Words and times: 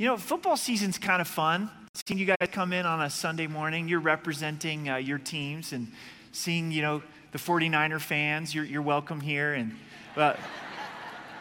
You 0.00 0.06
know, 0.06 0.16
football 0.16 0.56
season's 0.56 0.96
kind 0.96 1.20
of 1.20 1.28
fun. 1.28 1.70
Seeing 1.92 2.18
you 2.18 2.24
guys 2.24 2.48
come 2.52 2.72
in 2.72 2.86
on 2.86 3.02
a 3.02 3.10
Sunday 3.10 3.46
morning, 3.46 3.86
you're 3.86 4.00
representing 4.00 4.88
uh, 4.88 4.96
your 4.96 5.18
teams 5.18 5.74
and 5.74 5.92
seeing, 6.32 6.72
you 6.72 6.80
know, 6.80 7.02
the 7.32 7.38
49er 7.38 8.00
fans, 8.00 8.54
you're, 8.54 8.64
you're 8.64 8.80
welcome 8.80 9.20
here. 9.20 9.52
And, 9.52 9.76
uh, 10.16 10.36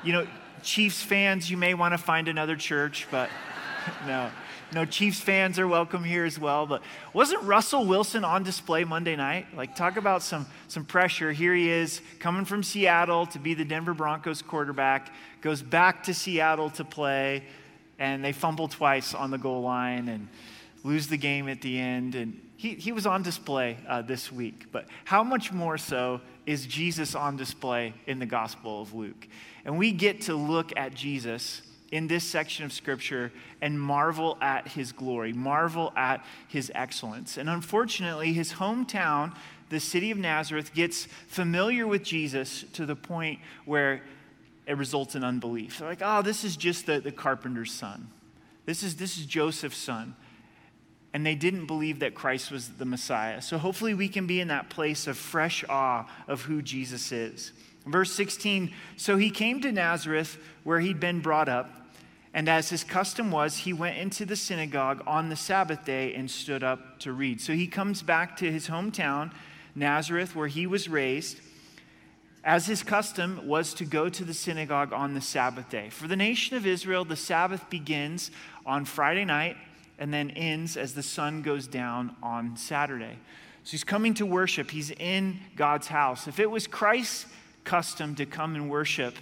you 0.04 0.12
know, 0.12 0.28
Chiefs 0.62 1.02
fans, 1.02 1.50
you 1.50 1.56
may 1.56 1.74
want 1.74 1.94
to 1.94 1.98
find 1.98 2.28
another 2.28 2.58
church, 2.58 3.08
but 3.10 3.30
no. 4.06 4.30
No, 4.74 4.84
Chiefs 4.84 5.22
fans 5.22 5.58
are 5.58 5.66
welcome 5.66 6.04
here 6.04 6.26
as 6.26 6.38
well. 6.38 6.66
But 6.66 6.84
wasn't 7.14 7.44
Russell 7.44 7.86
Wilson 7.86 8.26
on 8.26 8.44
display 8.44 8.84
Monday 8.84 9.16
night? 9.16 9.46
Like, 9.56 9.74
talk 9.74 9.96
about 9.96 10.22
some, 10.22 10.46
some 10.68 10.84
pressure. 10.84 11.32
Here 11.32 11.56
he 11.56 11.70
is 11.70 12.02
coming 12.20 12.44
from 12.44 12.64
Seattle 12.64 13.26
to 13.28 13.40
be 13.40 13.54
the 13.54 13.64
Denver 13.64 13.94
Broncos 13.94 14.42
quarterback, 14.42 15.14
goes 15.40 15.62
back 15.62 16.04
to 16.04 16.14
Seattle 16.14 16.70
to 16.72 16.84
play, 16.84 17.44
and 18.00 18.24
they 18.24 18.32
fumble 18.32 18.68
twice 18.68 19.14
on 19.14 19.30
the 19.30 19.38
goal 19.38 19.62
line 19.62 20.08
and 20.08 20.28
lose 20.84 21.08
the 21.08 21.18
game 21.18 21.50
at 21.50 21.62
the 21.62 21.78
end. 21.78 22.16
And 22.16 22.40
he, 22.56 22.76
he 22.76 22.92
was 22.92 23.06
on 23.06 23.22
display 23.22 23.78
uh, 23.88 24.02
this 24.02 24.32
week. 24.32 24.68
But 24.72 24.86
how 25.06 25.24
much 25.24 25.52
more 25.52 25.78
so 25.78 26.22
is 26.46 26.66
Jesus 26.66 27.14
on 27.14 27.38
display 27.38 27.94
in 28.08 28.20
the 28.20 28.26
Gospel 28.26 28.82
of 28.82 28.94
Luke? 28.94 29.28
And 29.66 29.78
we 29.78 29.92
get 29.92 30.22
to 30.22 30.36
look 30.36 30.72
at 30.78 30.96
Jesus 30.96 31.62
in 31.92 32.08
this 32.08 32.24
section 32.24 32.66
of 32.66 32.72
scripture 32.72 33.32
and 33.62 33.80
marvel 33.80 34.38
at 34.42 34.70
his 34.70 34.92
glory, 34.92 35.34
marvel 35.34 35.92
at 35.96 36.24
his 36.48 36.72
excellence. 36.76 37.38
And 37.38 37.50
unfortunately, 37.50 38.34
his 38.34 38.54
hometown, 38.54 39.36
the 39.70 39.80
city 39.80 40.12
of 40.12 40.18
Nazareth, 40.18 40.74
gets 40.74 41.08
familiar 41.28 41.88
with 41.88 42.04
Jesus 42.04 42.64
to 42.74 42.86
the 42.86 42.96
point 42.96 43.40
where 43.66 44.02
it 44.70 44.78
results 44.78 45.16
in 45.16 45.24
unbelief. 45.24 45.80
They're 45.80 45.90
like, 45.90 46.04
oh, 46.04 46.22
this 46.22 46.44
is 46.44 46.56
just 46.56 46.86
the, 46.86 47.00
the 47.00 47.12
carpenter's 47.12 47.72
son. 47.72 48.08
This 48.68 48.84
is, 48.84 48.98
this 48.98 49.18
is 49.18 49.26
Joseph's 49.26 49.80
son. 49.80 50.16
And 51.12 51.26
they 51.26 51.34
didn't 51.34 51.66
believe 51.66 52.02
that 52.02 52.14
Christ 52.14 52.52
was 52.52 52.70
the 52.70 52.86
Messiah. 52.86 53.42
So 53.42 53.58
hopefully 53.58 53.96
we 53.96 54.08
can 54.08 54.28
be 54.28 54.40
in 54.40 54.50
that 54.50 54.70
place 54.70 55.08
of 55.08 55.18
fresh 55.18 55.66
awe 55.68 56.08
of 56.28 56.44
who 56.44 56.62
Jesus 56.62 57.12
is. 57.12 57.52
Verse 57.88 58.12
16 58.12 58.72
So 58.96 59.18
he 59.18 59.32
came 59.32 59.60
to 59.62 59.72
Nazareth 59.72 60.38
where 60.64 60.80
he'd 60.80 61.00
been 61.00 61.20
brought 61.20 61.50
up. 61.50 61.72
And 62.32 62.48
as 62.48 62.70
his 62.70 62.84
custom 62.84 63.32
was, 63.32 63.58
he 63.58 63.74
went 63.74 63.98
into 63.98 64.24
the 64.24 64.36
synagogue 64.36 65.02
on 65.08 65.30
the 65.30 65.36
Sabbath 65.36 65.84
day 65.84 66.14
and 66.14 66.30
stood 66.30 66.64
up 66.64 67.00
to 67.00 67.12
read. 67.12 67.42
So 67.42 67.54
he 67.54 67.66
comes 67.66 68.04
back 68.04 68.38
to 68.38 68.52
his 68.52 68.68
hometown, 68.68 69.34
Nazareth, 69.74 70.36
where 70.36 70.48
he 70.48 70.68
was 70.68 70.88
raised. 70.88 71.40
As 72.44 72.68
his 72.68 72.84
custom 72.84 73.46
was 73.46 73.74
to 73.76 73.86
go 73.86 74.08
to 74.08 74.24
the 74.24 74.34
synagogue 74.34 74.94
on 74.94 75.14
the 75.14 75.22
Sabbath 75.22 75.70
day. 75.70 75.90
For 75.90 76.08
the 76.08 76.16
nation 76.16 76.56
of 76.56 76.66
Israel, 76.66 77.04
the 77.04 77.16
Sabbath 77.16 77.70
begins 77.70 78.32
on 78.66 78.86
Friday 78.86 79.26
night 79.26 79.58
and 79.98 80.14
then 80.14 80.32
ends 80.32 80.78
as 80.78 80.94
the 80.94 81.04
sun 81.04 81.42
goes 81.42 81.68
down 81.68 82.16
on 82.24 82.56
Saturday. 82.56 83.18
So 83.64 83.72
he's 83.72 83.84
coming 83.84 84.14
to 84.16 84.26
worship, 84.26 84.72
he's 84.72 84.92
in 84.92 85.40
God's 85.58 85.88
house. 85.88 86.28
If 86.28 86.40
it 86.40 86.50
was 86.50 86.66
Christ's 86.66 87.26
custom 87.66 88.16
to 88.16 88.26
come 88.26 88.56
and 88.56 88.70
worship 88.70 89.16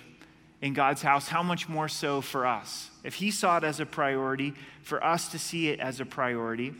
in 0.61 0.73
God's 0.73 1.01
house, 1.01 1.27
how 1.27 1.41
much 1.41 1.67
more 1.67 1.89
so 1.89 2.21
for 2.21 2.45
us? 2.45 2.91
If 3.03 3.15
he 3.15 3.31
saw 3.31 3.57
it 3.57 3.63
as 3.63 3.79
a 3.79 3.85
priority, 3.85 4.53
for 4.83 5.03
us 5.03 5.29
to 5.29 5.39
see 5.39 5.69
it 5.69 5.79
as 5.79 5.99
a 5.99 6.05
priority. 6.05 6.73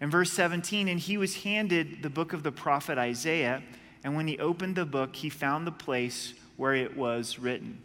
In 0.00 0.08
verse 0.10 0.32
17, 0.32 0.88
and 0.88 0.98
he 1.00 1.16
was 1.16 1.42
handed 1.42 2.02
the 2.02 2.10
book 2.10 2.32
of 2.32 2.42
the 2.42 2.52
prophet 2.52 2.96
Isaiah, 2.96 3.62
and 4.04 4.14
when 4.14 4.28
he 4.28 4.38
opened 4.38 4.76
the 4.76 4.84
book, 4.84 5.16
he 5.16 5.30
found 5.30 5.66
the 5.66 5.72
place 5.72 6.34
where 6.56 6.74
it 6.74 6.96
was 6.96 7.38
written. 7.38 7.82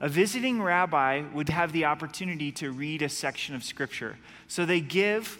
A 0.00 0.08
visiting 0.08 0.62
rabbi 0.62 1.22
would 1.34 1.50
have 1.50 1.72
the 1.72 1.84
opportunity 1.84 2.50
to 2.52 2.70
read 2.70 3.02
a 3.02 3.08
section 3.08 3.54
of 3.54 3.62
scripture. 3.62 4.16
So 4.48 4.64
they 4.64 4.80
give 4.80 5.38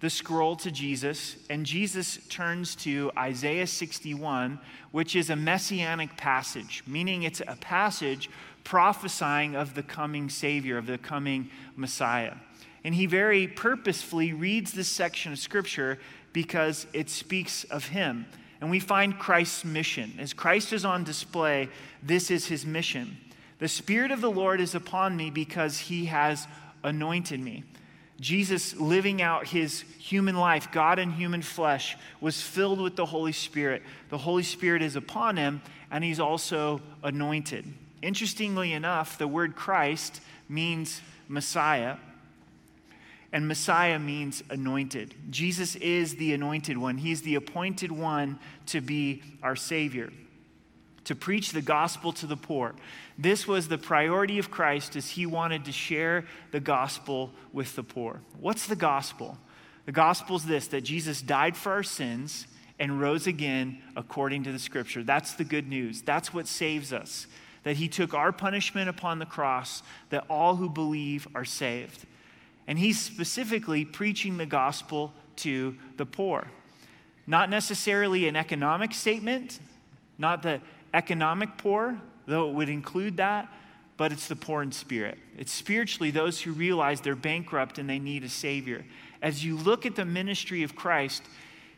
the 0.00 0.10
scroll 0.10 0.56
to 0.56 0.70
Jesus, 0.70 1.36
and 1.50 1.64
Jesus 1.64 2.18
turns 2.28 2.74
to 2.76 3.12
Isaiah 3.16 3.66
61, 3.66 4.58
which 4.90 5.14
is 5.14 5.30
a 5.30 5.36
messianic 5.36 6.16
passage, 6.16 6.82
meaning 6.86 7.22
it's 7.22 7.42
a 7.46 7.56
passage 7.60 8.30
prophesying 8.64 9.54
of 9.54 9.74
the 9.74 9.82
coming 9.82 10.30
Savior, 10.30 10.78
of 10.78 10.86
the 10.86 10.98
coming 10.98 11.50
Messiah. 11.76 12.34
And 12.82 12.94
he 12.94 13.04
very 13.04 13.46
purposefully 13.46 14.32
reads 14.32 14.72
this 14.72 14.88
section 14.88 15.32
of 15.32 15.38
Scripture 15.38 15.98
because 16.32 16.86
it 16.94 17.10
speaks 17.10 17.64
of 17.64 17.88
him. 17.88 18.24
And 18.60 18.70
we 18.70 18.80
find 18.80 19.18
Christ's 19.18 19.64
mission. 19.64 20.14
As 20.18 20.32
Christ 20.32 20.72
is 20.72 20.84
on 20.84 21.04
display, 21.04 21.68
this 22.02 22.30
is 22.30 22.46
his 22.46 22.66
mission. 22.66 23.16
The 23.58 23.68
Spirit 23.68 24.10
of 24.10 24.20
the 24.20 24.30
Lord 24.30 24.60
is 24.60 24.74
upon 24.74 25.16
me 25.16 25.30
because 25.30 25.78
he 25.78 26.06
has 26.06 26.46
anointed 26.82 27.40
me. 27.40 27.64
Jesus, 28.20 28.76
living 28.76 29.22
out 29.22 29.46
his 29.46 29.80
human 29.98 30.36
life, 30.36 30.70
God 30.72 30.98
in 30.98 31.10
human 31.10 31.40
flesh, 31.40 31.96
was 32.20 32.40
filled 32.40 32.80
with 32.80 32.96
the 32.96 33.06
Holy 33.06 33.32
Spirit. 33.32 33.82
The 34.10 34.18
Holy 34.18 34.42
Spirit 34.42 34.82
is 34.82 34.94
upon 34.94 35.38
him, 35.38 35.62
and 35.90 36.04
he's 36.04 36.20
also 36.20 36.82
anointed. 37.02 37.64
Interestingly 38.02 38.74
enough, 38.74 39.16
the 39.16 39.28
word 39.28 39.56
Christ 39.56 40.20
means 40.50 41.00
Messiah, 41.28 41.96
and 43.32 43.46
Messiah 43.46 43.98
means 43.98 44.42
anointed. 44.50 45.14
Jesus 45.30 45.76
is 45.76 46.16
the 46.16 46.32
anointed 46.32 46.76
one, 46.76 46.98
He's 46.98 47.22
the 47.22 47.36
appointed 47.36 47.92
one 47.92 48.38
to 48.66 48.80
be 48.80 49.22
our 49.42 49.56
Savior, 49.56 50.10
to 51.04 51.14
preach 51.14 51.52
the 51.52 51.62
gospel 51.62 52.12
to 52.14 52.26
the 52.26 52.36
poor. 52.36 52.74
This 53.18 53.46
was 53.46 53.68
the 53.68 53.78
priority 53.78 54.38
of 54.38 54.50
Christ 54.50 54.96
as 54.96 55.10
He 55.10 55.26
wanted 55.26 55.64
to 55.66 55.72
share 55.72 56.24
the 56.50 56.60
gospel 56.60 57.32
with 57.52 57.76
the 57.76 57.82
poor. 57.82 58.20
What's 58.38 58.66
the 58.66 58.76
gospel? 58.76 59.38
The 59.86 59.92
gospel 59.92 60.36
is 60.36 60.44
this 60.44 60.68
that 60.68 60.82
Jesus 60.82 61.22
died 61.22 61.56
for 61.56 61.72
our 61.72 61.82
sins 61.82 62.46
and 62.78 63.00
rose 63.00 63.26
again 63.26 63.82
according 63.96 64.44
to 64.44 64.52
the 64.52 64.58
scripture. 64.58 65.02
That's 65.02 65.34
the 65.34 65.44
good 65.44 65.68
news. 65.68 66.02
That's 66.02 66.32
what 66.32 66.46
saves 66.46 66.92
us 66.92 67.26
that 67.62 67.76
he 67.76 67.88
took 67.88 68.14
our 68.14 68.32
punishment 68.32 68.88
upon 68.88 69.18
the 69.18 69.26
cross, 69.26 69.82
that 70.10 70.24
all 70.30 70.56
who 70.56 70.68
believe 70.68 71.28
are 71.34 71.44
saved. 71.44 72.06
And 72.66 72.78
he's 72.78 73.00
specifically 73.00 73.84
preaching 73.84 74.36
the 74.36 74.46
gospel 74.46 75.12
to 75.36 75.76
the 75.96 76.06
poor. 76.06 76.46
Not 77.26 77.50
necessarily 77.50 78.28
an 78.28 78.36
economic 78.36 78.92
statement, 78.92 79.60
not 80.18 80.42
the 80.42 80.60
economic 80.94 81.56
poor, 81.56 82.00
though 82.26 82.48
it 82.48 82.54
would 82.54 82.68
include 82.68 83.16
that, 83.16 83.48
but 83.96 84.12
it's 84.12 84.28
the 84.28 84.36
poor 84.36 84.62
in 84.62 84.72
spirit. 84.72 85.18
It's 85.36 85.52
spiritually 85.52 86.10
those 86.10 86.40
who 86.40 86.52
realize 86.52 87.00
they're 87.00 87.14
bankrupt 87.14 87.78
and 87.78 87.88
they 87.88 87.98
need 87.98 88.24
a 88.24 88.28
Savior. 88.28 88.84
As 89.20 89.44
you 89.44 89.56
look 89.56 89.84
at 89.84 89.96
the 89.96 90.04
ministry 90.04 90.62
of 90.62 90.74
Christ, 90.74 91.22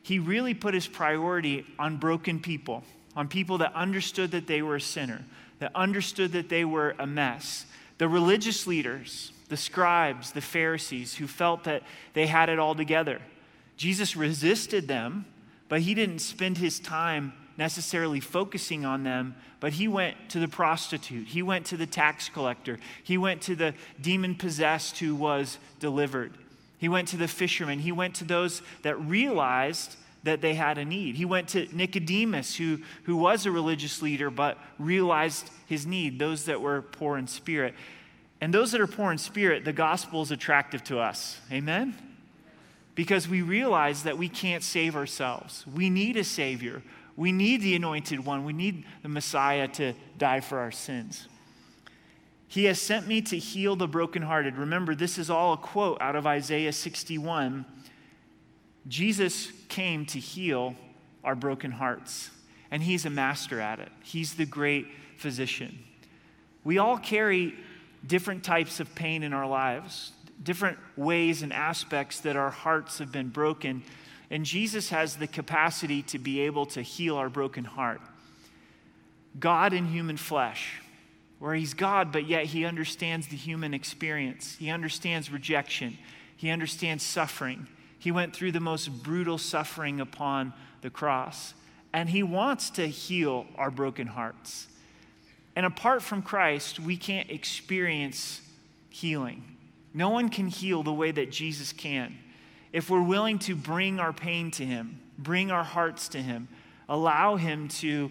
he 0.02 0.18
really 0.18 0.54
put 0.54 0.74
his 0.74 0.86
priority 0.86 1.66
on 1.78 1.96
broken 1.96 2.40
people, 2.40 2.84
on 3.16 3.28
people 3.28 3.58
that 3.58 3.74
understood 3.74 4.30
that 4.32 4.46
they 4.46 4.62
were 4.62 4.76
a 4.76 4.80
sinner, 4.80 5.24
that 5.58 5.72
understood 5.74 6.32
that 6.32 6.48
they 6.48 6.64
were 6.64 6.94
a 6.98 7.06
mess. 7.06 7.66
The 7.98 8.08
religious 8.08 8.66
leaders, 8.66 9.32
the 9.52 9.56
scribes, 9.58 10.32
the 10.32 10.40
Pharisees, 10.40 11.16
who 11.16 11.26
felt 11.26 11.64
that 11.64 11.82
they 12.14 12.26
had 12.26 12.48
it 12.48 12.58
all 12.58 12.74
together. 12.74 13.20
Jesus 13.76 14.16
resisted 14.16 14.88
them, 14.88 15.26
but 15.68 15.82
he 15.82 15.92
didn't 15.92 16.20
spend 16.20 16.56
his 16.56 16.80
time 16.80 17.34
necessarily 17.58 18.18
focusing 18.18 18.86
on 18.86 19.04
them, 19.04 19.34
but 19.60 19.74
he 19.74 19.86
went 19.88 20.16
to 20.30 20.38
the 20.38 20.48
prostitute, 20.48 21.28
he 21.28 21.42
went 21.42 21.66
to 21.66 21.76
the 21.76 21.84
tax 21.84 22.30
collector, 22.30 22.78
he 23.04 23.18
went 23.18 23.42
to 23.42 23.54
the 23.54 23.74
demon 24.00 24.34
possessed 24.36 24.98
who 25.00 25.14
was 25.14 25.58
delivered, 25.80 26.32
he 26.78 26.88
went 26.88 27.06
to 27.08 27.18
the 27.18 27.28
fishermen, 27.28 27.80
he 27.80 27.92
went 27.92 28.14
to 28.14 28.24
those 28.24 28.62
that 28.80 28.98
realized 29.02 29.96
that 30.22 30.40
they 30.40 30.54
had 30.54 30.78
a 30.78 30.84
need. 30.84 31.16
He 31.16 31.24
went 31.26 31.48
to 31.48 31.68
Nicodemus, 31.76 32.56
who, 32.56 32.78
who 33.02 33.16
was 33.16 33.44
a 33.44 33.50
religious 33.50 34.00
leader 34.00 34.30
but 34.30 34.56
realized 34.78 35.50
his 35.66 35.84
need, 35.84 36.18
those 36.18 36.44
that 36.46 36.62
were 36.62 36.80
poor 36.80 37.18
in 37.18 37.26
spirit. 37.26 37.74
And 38.42 38.52
those 38.52 38.72
that 38.72 38.80
are 38.80 38.88
poor 38.88 39.12
in 39.12 39.18
spirit, 39.18 39.64
the 39.64 39.72
gospel 39.72 40.20
is 40.20 40.32
attractive 40.32 40.82
to 40.84 40.98
us. 40.98 41.38
Amen? 41.52 41.96
Because 42.96 43.28
we 43.28 43.40
realize 43.40 44.02
that 44.02 44.18
we 44.18 44.28
can't 44.28 44.64
save 44.64 44.96
ourselves. 44.96 45.64
We 45.64 45.88
need 45.88 46.16
a 46.16 46.24
Savior. 46.24 46.82
We 47.16 47.30
need 47.30 47.62
the 47.62 47.76
anointed 47.76 48.26
one. 48.26 48.44
We 48.44 48.52
need 48.52 48.84
the 49.02 49.08
Messiah 49.08 49.68
to 49.68 49.92
die 50.18 50.40
for 50.40 50.58
our 50.58 50.72
sins. 50.72 51.28
He 52.48 52.64
has 52.64 52.80
sent 52.80 53.06
me 53.06 53.22
to 53.22 53.38
heal 53.38 53.76
the 53.76 53.86
brokenhearted. 53.86 54.56
Remember, 54.56 54.96
this 54.96 55.18
is 55.18 55.30
all 55.30 55.52
a 55.52 55.56
quote 55.56 56.02
out 56.02 56.16
of 56.16 56.26
Isaiah 56.26 56.72
61 56.72 57.64
Jesus 58.88 59.52
came 59.68 60.04
to 60.06 60.18
heal 60.18 60.74
our 61.22 61.36
broken 61.36 61.70
hearts, 61.70 62.30
and 62.72 62.82
He's 62.82 63.06
a 63.06 63.10
master 63.10 63.60
at 63.60 63.78
it. 63.78 63.92
He's 64.02 64.34
the 64.34 64.44
great 64.44 64.88
physician. 65.16 65.78
We 66.64 66.78
all 66.78 66.98
carry 66.98 67.54
different 68.06 68.44
types 68.44 68.80
of 68.80 68.94
pain 68.94 69.22
in 69.22 69.32
our 69.32 69.46
lives, 69.46 70.12
different 70.42 70.78
ways 70.96 71.42
and 71.42 71.52
aspects 71.52 72.20
that 72.20 72.36
our 72.36 72.50
hearts 72.50 72.98
have 72.98 73.12
been 73.12 73.28
broken, 73.28 73.82
and 74.30 74.44
Jesus 74.44 74.90
has 74.90 75.16
the 75.16 75.26
capacity 75.26 76.02
to 76.02 76.18
be 76.18 76.40
able 76.40 76.66
to 76.66 76.82
heal 76.82 77.16
our 77.16 77.28
broken 77.28 77.64
heart. 77.64 78.00
God 79.38 79.72
in 79.72 79.86
human 79.86 80.16
flesh 80.16 80.82
where 81.42 81.56
he's 81.56 81.74
God, 81.74 82.12
but 82.12 82.28
yet 82.28 82.44
he 82.46 82.64
understands 82.64 83.26
the 83.26 83.36
human 83.36 83.74
experience. 83.74 84.54
He 84.60 84.70
understands 84.70 85.28
rejection, 85.28 85.98
he 86.36 86.50
understands 86.50 87.02
suffering. 87.02 87.66
He 87.98 88.12
went 88.12 88.32
through 88.32 88.52
the 88.52 88.60
most 88.60 89.02
brutal 89.02 89.38
suffering 89.38 90.00
upon 90.00 90.52
the 90.82 90.90
cross, 90.90 91.54
and 91.92 92.08
he 92.08 92.22
wants 92.22 92.70
to 92.70 92.86
heal 92.86 93.46
our 93.56 93.72
broken 93.72 94.06
hearts. 94.06 94.68
And 95.54 95.66
apart 95.66 96.02
from 96.02 96.22
Christ, 96.22 96.80
we 96.80 96.96
can't 96.96 97.30
experience 97.30 98.40
healing. 98.88 99.44
No 99.94 100.08
one 100.08 100.28
can 100.28 100.48
heal 100.48 100.82
the 100.82 100.92
way 100.92 101.10
that 101.10 101.30
Jesus 101.30 101.72
can. 101.72 102.16
If 102.72 102.88
we're 102.88 103.02
willing 103.02 103.38
to 103.40 103.54
bring 103.54 104.00
our 104.00 104.12
pain 104.12 104.50
to 104.52 104.64
Him, 104.64 105.00
bring 105.18 105.50
our 105.50 105.64
hearts 105.64 106.08
to 106.08 106.22
Him, 106.22 106.48
allow 106.88 107.36
Him 107.36 107.68
to 107.68 108.10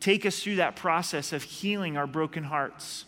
take 0.00 0.26
us 0.26 0.42
through 0.42 0.56
that 0.56 0.76
process 0.76 1.32
of 1.32 1.42
healing 1.42 1.96
our 1.96 2.06
broken 2.06 2.44
hearts, 2.44 3.04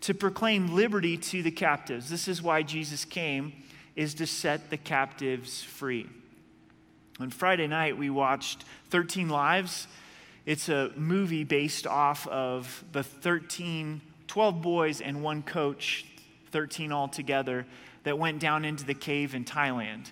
to 0.00 0.14
proclaim 0.14 0.74
liberty 0.74 1.16
to 1.16 1.42
the 1.42 1.50
captives. 1.50 2.10
This 2.10 2.28
is 2.28 2.42
why 2.42 2.62
Jesus 2.62 3.04
came, 3.04 3.52
is 3.96 4.14
to 4.14 4.26
set 4.26 4.70
the 4.70 4.76
captives 4.76 5.62
free. 5.62 6.08
On 7.20 7.30
Friday 7.30 7.66
night, 7.66 7.96
we 7.96 8.10
watched 8.10 8.64
13 8.90 9.28
Lives. 9.28 9.88
It's 10.48 10.70
a 10.70 10.90
movie 10.96 11.44
based 11.44 11.86
off 11.86 12.26
of 12.26 12.82
the 12.92 13.02
13, 13.02 14.00
12 14.28 14.62
boys 14.62 15.02
and 15.02 15.22
one 15.22 15.42
coach, 15.42 16.06
13 16.52 16.90
altogether, 16.90 17.66
that 18.04 18.18
went 18.18 18.40
down 18.40 18.64
into 18.64 18.82
the 18.86 18.94
cave 18.94 19.34
in 19.34 19.44
Thailand. 19.44 20.10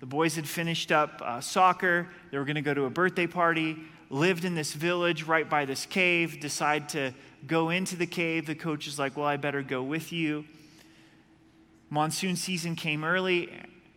The 0.00 0.06
boys 0.06 0.36
had 0.36 0.46
finished 0.46 0.92
up 0.92 1.22
uh, 1.24 1.40
soccer, 1.40 2.06
they 2.30 2.36
were 2.36 2.44
going 2.44 2.56
to 2.56 2.60
go 2.60 2.74
to 2.74 2.84
a 2.84 2.90
birthday 2.90 3.26
party, 3.26 3.78
lived 4.10 4.44
in 4.44 4.54
this 4.54 4.74
village 4.74 5.22
right 5.22 5.48
by 5.48 5.64
this 5.64 5.86
cave, 5.86 6.38
decide 6.38 6.90
to 6.90 7.14
go 7.46 7.70
into 7.70 7.96
the 7.96 8.04
cave. 8.04 8.44
The 8.44 8.54
coach 8.54 8.86
is 8.88 8.98
like, 8.98 9.16
Well, 9.16 9.24
I 9.24 9.38
better 9.38 9.62
go 9.62 9.82
with 9.82 10.12
you. 10.12 10.44
Monsoon 11.88 12.36
season 12.36 12.76
came 12.76 13.04
early, 13.04 13.50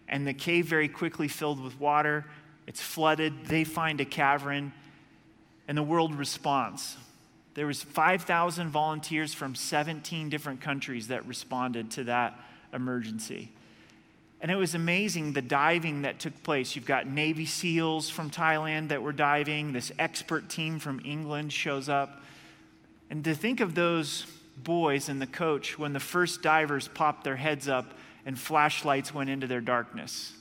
and 0.07 0.25
the 0.25 0.33
cave 0.33 0.67
very 0.67 0.87
quickly 0.87 1.27
filled 1.27 1.61
with 1.61 1.77
water. 1.81 2.27
It's 2.65 2.79
flooded. 2.79 3.47
They 3.47 3.65
find 3.65 3.99
a 3.99 4.05
cavern 4.05 4.71
and 5.67 5.77
the 5.77 5.83
world 5.83 6.15
response. 6.15 6.97
There 7.53 7.67
was 7.67 7.83
5,000 7.83 8.69
volunteers 8.69 9.33
from 9.33 9.55
17 9.55 10.29
different 10.29 10.61
countries 10.61 11.09
that 11.09 11.25
responded 11.25 11.91
to 11.91 12.05
that 12.05 12.39
emergency. 12.73 13.51
And 14.41 14.49
it 14.49 14.55
was 14.55 14.73
amazing 14.73 15.33
the 15.33 15.41
diving 15.41 16.01
that 16.01 16.19
took 16.19 16.41
place. 16.43 16.75
You've 16.75 16.85
got 16.85 17.07
Navy 17.07 17.45
SEALs 17.45 18.09
from 18.09 18.31
Thailand 18.31 18.87
that 18.89 19.03
were 19.03 19.11
diving, 19.11 19.73
this 19.73 19.91
expert 19.99 20.49
team 20.49 20.79
from 20.79 21.01
England 21.05 21.53
shows 21.53 21.89
up. 21.89 22.23
And 23.09 23.23
to 23.25 23.35
think 23.35 23.59
of 23.59 23.75
those 23.75 24.25
boys 24.57 25.09
and 25.09 25.21
the 25.21 25.27
coach 25.27 25.77
when 25.77 25.93
the 25.93 25.99
first 25.99 26.41
divers 26.41 26.87
popped 26.87 27.23
their 27.23 27.35
heads 27.35 27.67
up 27.67 27.93
and 28.25 28.39
flashlights 28.39 29.13
went 29.13 29.29
into 29.29 29.47
their 29.47 29.61
darkness. 29.61 30.33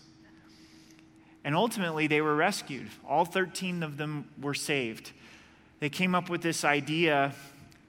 And 1.45 1.55
ultimately, 1.55 2.07
they 2.07 2.21
were 2.21 2.37
rescued. 2.37 2.89
All 3.09 3.25
13 3.25 3.83
of 3.83 3.97
them 3.97 4.27
were 4.41 4.55
saved 4.55 5.13
they 5.81 5.89
came 5.89 6.15
up 6.15 6.29
with 6.29 6.43
this 6.43 6.65
idea 6.65 7.35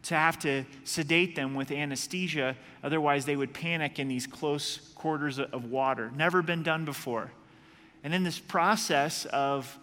to 0.03 0.15
have 0.15 0.39
to 0.39 0.65
sedate 0.83 1.36
them 1.36 1.53
with 1.53 1.71
anesthesia, 1.71 2.56
otherwise, 2.83 3.25
they 3.25 3.36
would 3.36 3.53
panic 3.53 4.00
in 4.00 4.07
these 4.07 4.25
close 4.25 4.92
quarters 4.95 5.38
of 5.39 5.65
water. 5.65 6.09
Never 6.15 6.42
been 6.42 6.63
done 6.63 6.86
before. 6.86 7.31
And 8.03 8.13
in 8.13 8.24
this 8.24 8.39
process 8.39 9.25
of 9.25 9.77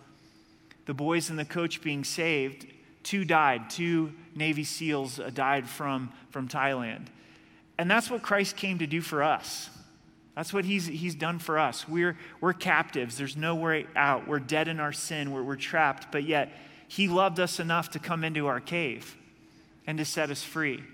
the 0.87 0.95
boys 0.95 1.31
and 1.31 1.39
the 1.39 1.45
coach 1.45 1.83
being 1.83 2.03
saved, 2.03 2.67
two 3.05 3.25
died. 3.25 3.71
Two 3.71 4.13
Navy 4.35 4.65
SEALs 4.65 5.21
uh, 5.21 5.31
died 5.33 5.69
from, 5.69 6.11
from 6.31 6.49
Thailand. 6.49 7.07
And 7.79 7.89
that's 7.89 8.11
what 8.11 8.23
Christ 8.23 8.57
came 8.57 8.79
to 8.79 8.87
do 8.89 9.01
for 9.01 9.23
us. 9.23 9.71
That's 10.39 10.53
what 10.53 10.65
he's, 10.65 10.87
he's 10.87 11.17
done 11.17 11.41
for 11.41 11.59
us. 11.59 11.89
We're, 11.89 12.17
we're 12.41 12.53
captives. 12.53 13.19
There's 13.19 13.37
no 13.37 13.57
way 13.57 13.89
out. 13.97 14.29
We're 14.29 14.39
dead 14.39 14.69
in 14.69 14.79
our 14.79 14.93
sin. 14.93 15.33
We're, 15.33 15.43
we're 15.43 15.57
trapped. 15.57 16.13
But 16.13 16.23
yet, 16.23 16.53
he 16.87 17.09
loved 17.09 17.41
us 17.41 17.59
enough 17.59 17.91
to 17.91 17.99
come 17.99 18.23
into 18.23 18.47
our 18.47 18.61
cave 18.61 19.17
and 19.85 19.99
to 19.99 20.05
set 20.05 20.31
us 20.31 20.45
free. 20.45 20.85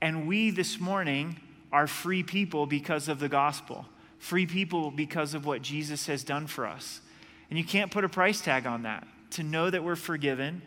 And 0.00 0.26
we 0.26 0.50
this 0.50 0.80
morning 0.80 1.38
are 1.70 1.86
free 1.86 2.24
people 2.24 2.66
because 2.66 3.06
of 3.06 3.20
the 3.20 3.28
gospel, 3.28 3.86
free 4.18 4.44
people 4.44 4.90
because 4.90 5.34
of 5.34 5.46
what 5.46 5.62
Jesus 5.62 6.08
has 6.08 6.24
done 6.24 6.48
for 6.48 6.66
us. 6.66 7.00
And 7.48 7.56
you 7.56 7.64
can't 7.64 7.92
put 7.92 8.02
a 8.02 8.08
price 8.08 8.40
tag 8.40 8.66
on 8.66 8.82
that. 8.82 9.06
To 9.34 9.44
know 9.44 9.70
that 9.70 9.84
we're 9.84 9.94
forgiven, 9.94 10.62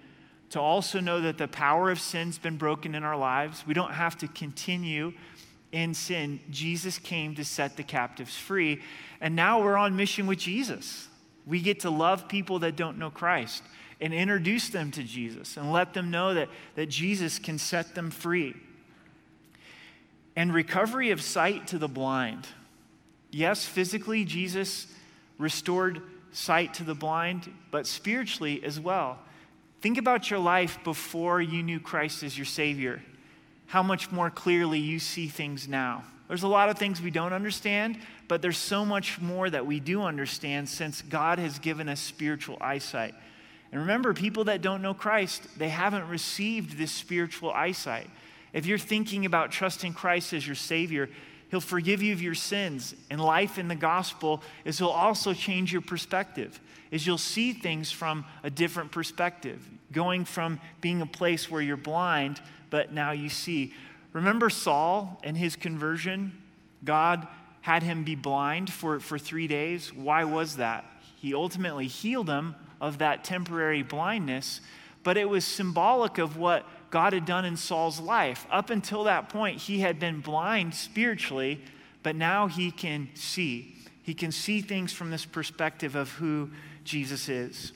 to 0.52 0.62
also 0.62 1.02
know 1.02 1.20
that 1.20 1.38
the 1.38 1.50
power 1.50 1.92
of 1.92 2.00
sin's 2.00 2.38
been 2.38 2.56
broken 2.56 2.96
in 2.96 3.04
our 3.04 3.18
lives. 3.18 3.68
We 3.68 3.74
don't 3.74 3.92
have 3.92 4.18
to 4.20 4.30
continue 4.30 5.12
in 5.74 5.94
sin. 5.94 6.40
Jesus 6.50 6.98
came 7.00 7.36
to 7.36 7.44
set 7.44 7.75
the 7.75 7.84
captives 7.84 8.38
free. 8.38 8.81
And 9.20 9.36
now 9.36 9.62
we're 9.62 9.75
on 9.75 9.98
mission 9.98 10.28
with 10.28 10.40
Jesus. 10.40 11.10
We 11.46 11.60
get 11.60 11.81
to 11.81 11.90
love 11.90 12.30
people 12.30 12.60
that 12.60 12.78
don't 12.78 12.98
know 12.98 13.10
Christ 13.10 13.64
and 14.00 14.14
introduce 14.14 14.70
them 14.70 14.92
to 14.92 15.04
Jesus 15.04 15.58
and 15.58 15.74
let 15.74 15.94
them 15.94 16.12
know 16.12 16.34
that, 16.36 16.48
that 16.75 16.88
Jesus 16.88 17.40
can 17.40 17.58
set 17.58 17.96
them 17.96 18.12
free. 18.12 18.56
And 20.36 20.54
recovery 20.54 21.12
of 21.12 21.22
sight 21.22 21.68
to 21.68 21.78
the 21.78 21.88
blind. 21.88 22.48
Yes, 23.31 23.66
physically, 23.66 24.25
Jesus 24.25 24.88
restored 25.38 26.02
sight 26.31 26.75
to 26.75 26.84
the 26.84 26.96
blind, 26.96 27.52
but 27.72 27.88
spiritually 27.88 28.64
as 28.64 28.80
well. 28.80 29.20
Think 29.81 29.98
about 29.98 30.30
your 30.30 30.40
life 30.40 30.80
before 30.84 31.42
you 31.42 31.62
knew 31.62 31.80
Christ 31.80 32.24
as 32.24 32.38
your 32.38 32.46
Savior, 32.46 33.02
how 33.68 33.83
much 33.83 34.12
more 34.12 34.30
clearly 34.30 34.80
you 34.80 35.00
see 35.00 35.27
things 35.27 35.68
now. 35.68 36.04
There's 36.27 36.44
a 36.44 36.48
lot 36.48 36.69
of 36.69 36.77
things 36.77 37.01
we 37.01 37.12
don't 37.12 37.33
understand, 37.33 37.98
but 38.27 38.42
there's 38.42 38.57
so 38.57 38.86
much 38.86 39.19
more 39.19 39.50
that 39.50 39.65
we 39.65 39.80
do 39.80 40.01
understand 40.01 40.69
since 40.69 41.01
God 41.01 41.38
has 41.38 41.60
given 41.60 41.89
us 41.89 42.00
spiritual 42.00 42.57
eyesight. 42.62 43.13
And 43.71 43.81
remember, 43.81 44.13
people 44.13 44.45
that 44.45 44.62
don't 44.62 44.81
know 44.81 44.94
Christ, 44.94 45.48
they 45.57 45.69
haven't 45.69 46.07
received 46.07 46.77
this 46.77 46.92
spiritual 46.92 47.51
eyesight. 47.51 48.10
If 48.54 48.65
you're 48.65 48.77
thinking 48.77 49.25
about 49.25 49.51
trusting 49.51 49.94
Christ 49.94 50.33
as 50.33 50.45
your 50.45 50.56
Savior, 50.56 51.10
He'll 51.50 51.60
forgive 51.60 52.01
you 52.01 52.13
of 52.13 52.21
your 52.21 52.36
sins. 52.36 52.95
And 53.12 53.19
life 53.19 53.57
in 53.57 53.68
the 53.68 53.75
gospel 53.75 54.42
is 54.63 54.77
He'll 54.77 54.88
also 54.88 55.33
change 55.33 55.71
your 55.71 55.81
perspective, 55.81 56.60
is 56.92 57.06
you'll 57.06 57.18
see 57.18 57.51
things 57.54 57.92
from 57.92 58.25
a 58.44 58.50
different 58.50 58.92
perspective, 58.92 59.68
going 59.92 60.25
from 60.25 60.60
being 60.81 61.01
a 61.01 61.07
place 61.07 61.50
where 61.50 61.62
you're 61.62 61.77
blind, 61.77 62.42
but 62.74 62.92
now 62.92 63.12
you 63.12 63.30
see. 63.30 63.72
Remember 64.14 64.50
Saul 64.50 65.22
and 65.24 65.38
his 65.38 65.56
conversion? 65.56 66.36
God 66.84 67.28
had 67.62 67.84
him 67.84 68.04
be 68.04 68.16
blind 68.16 68.74
for, 68.74 69.00
for 69.00 69.20
three 69.20 69.46
days. 69.46 69.94
Why 69.94 70.24
was 70.24 70.56
that? 70.56 70.84
He 71.22 71.36
ultimately 71.36 71.86
healed 71.86 72.27
him 72.27 72.56
of 72.82 72.98
that 72.98 73.24
temporary 73.24 73.84
blindness, 73.84 74.60
but 75.03 75.18
it 75.18 75.30
was 75.30 75.46
symbolic 75.46 76.18
of 76.18 76.36
what 76.36 76.65
God 76.89 77.13
had 77.13 77.27
done 77.27 77.46
in 77.46 77.58
Saul's 77.58 78.00
life. 78.00 78.48
Up 78.50 78.72
until 78.72 79.03
that 79.03 79.30
point, 79.30 79.60
he 79.60 79.82
had 79.82 80.00
been 80.00 80.20
blind 80.20 80.74
spiritually, 80.74 81.62
but 82.01 82.15
now 82.15 82.48
he 82.48 82.72
can 82.72 83.10
see. 83.13 83.75
He 84.01 84.15
can 84.15 84.32
see 84.32 84.62
things 84.62 84.92
from 84.92 85.12
this 85.12 85.25
perspective 85.25 85.94
of 85.94 86.10
who 86.13 86.50
Jesus 86.84 87.30
is. 87.30 87.72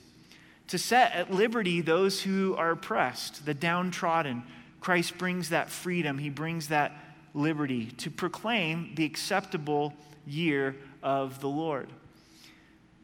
To 0.66 0.76
set 0.76 1.12
at 1.12 1.30
liberty 1.30 1.82
those 1.82 2.20
who 2.20 2.56
are 2.56 2.72
oppressed, 2.72 3.46
the 3.46 3.54
downtrodden, 3.54 4.42
Christ 4.88 5.18
brings 5.18 5.50
that 5.50 5.68
freedom, 5.68 6.16
he 6.16 6.30
brings 6.30 6.68
that 6.68 6.92
liberty 7.34 7.90
to 7.98 8.10
proclaim 8.10 8.94
the 8.94 9.04
acceptable 9.04 9.92
year 10.26 10.76
of 11.02 11.42
the 11.42 11.46
Lord. 11.46 11.90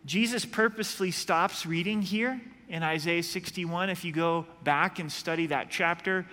Jesus 0.06 0.46
purposefully 0.46 1.10
stops 1.10 1.66
reading 1.66 2.00
here 2.00 2.40
in 2.70 2.82
Isaiah 2.82 3.22
61. 3.22 3.90
If 3.90 4.02
you 4.02 4.12
go 4.12 4.46
back 4.62 4.98
and 4.98 5.12
study 5.12 5.48
that 5.48 5.68
chapter, 5.68 6.24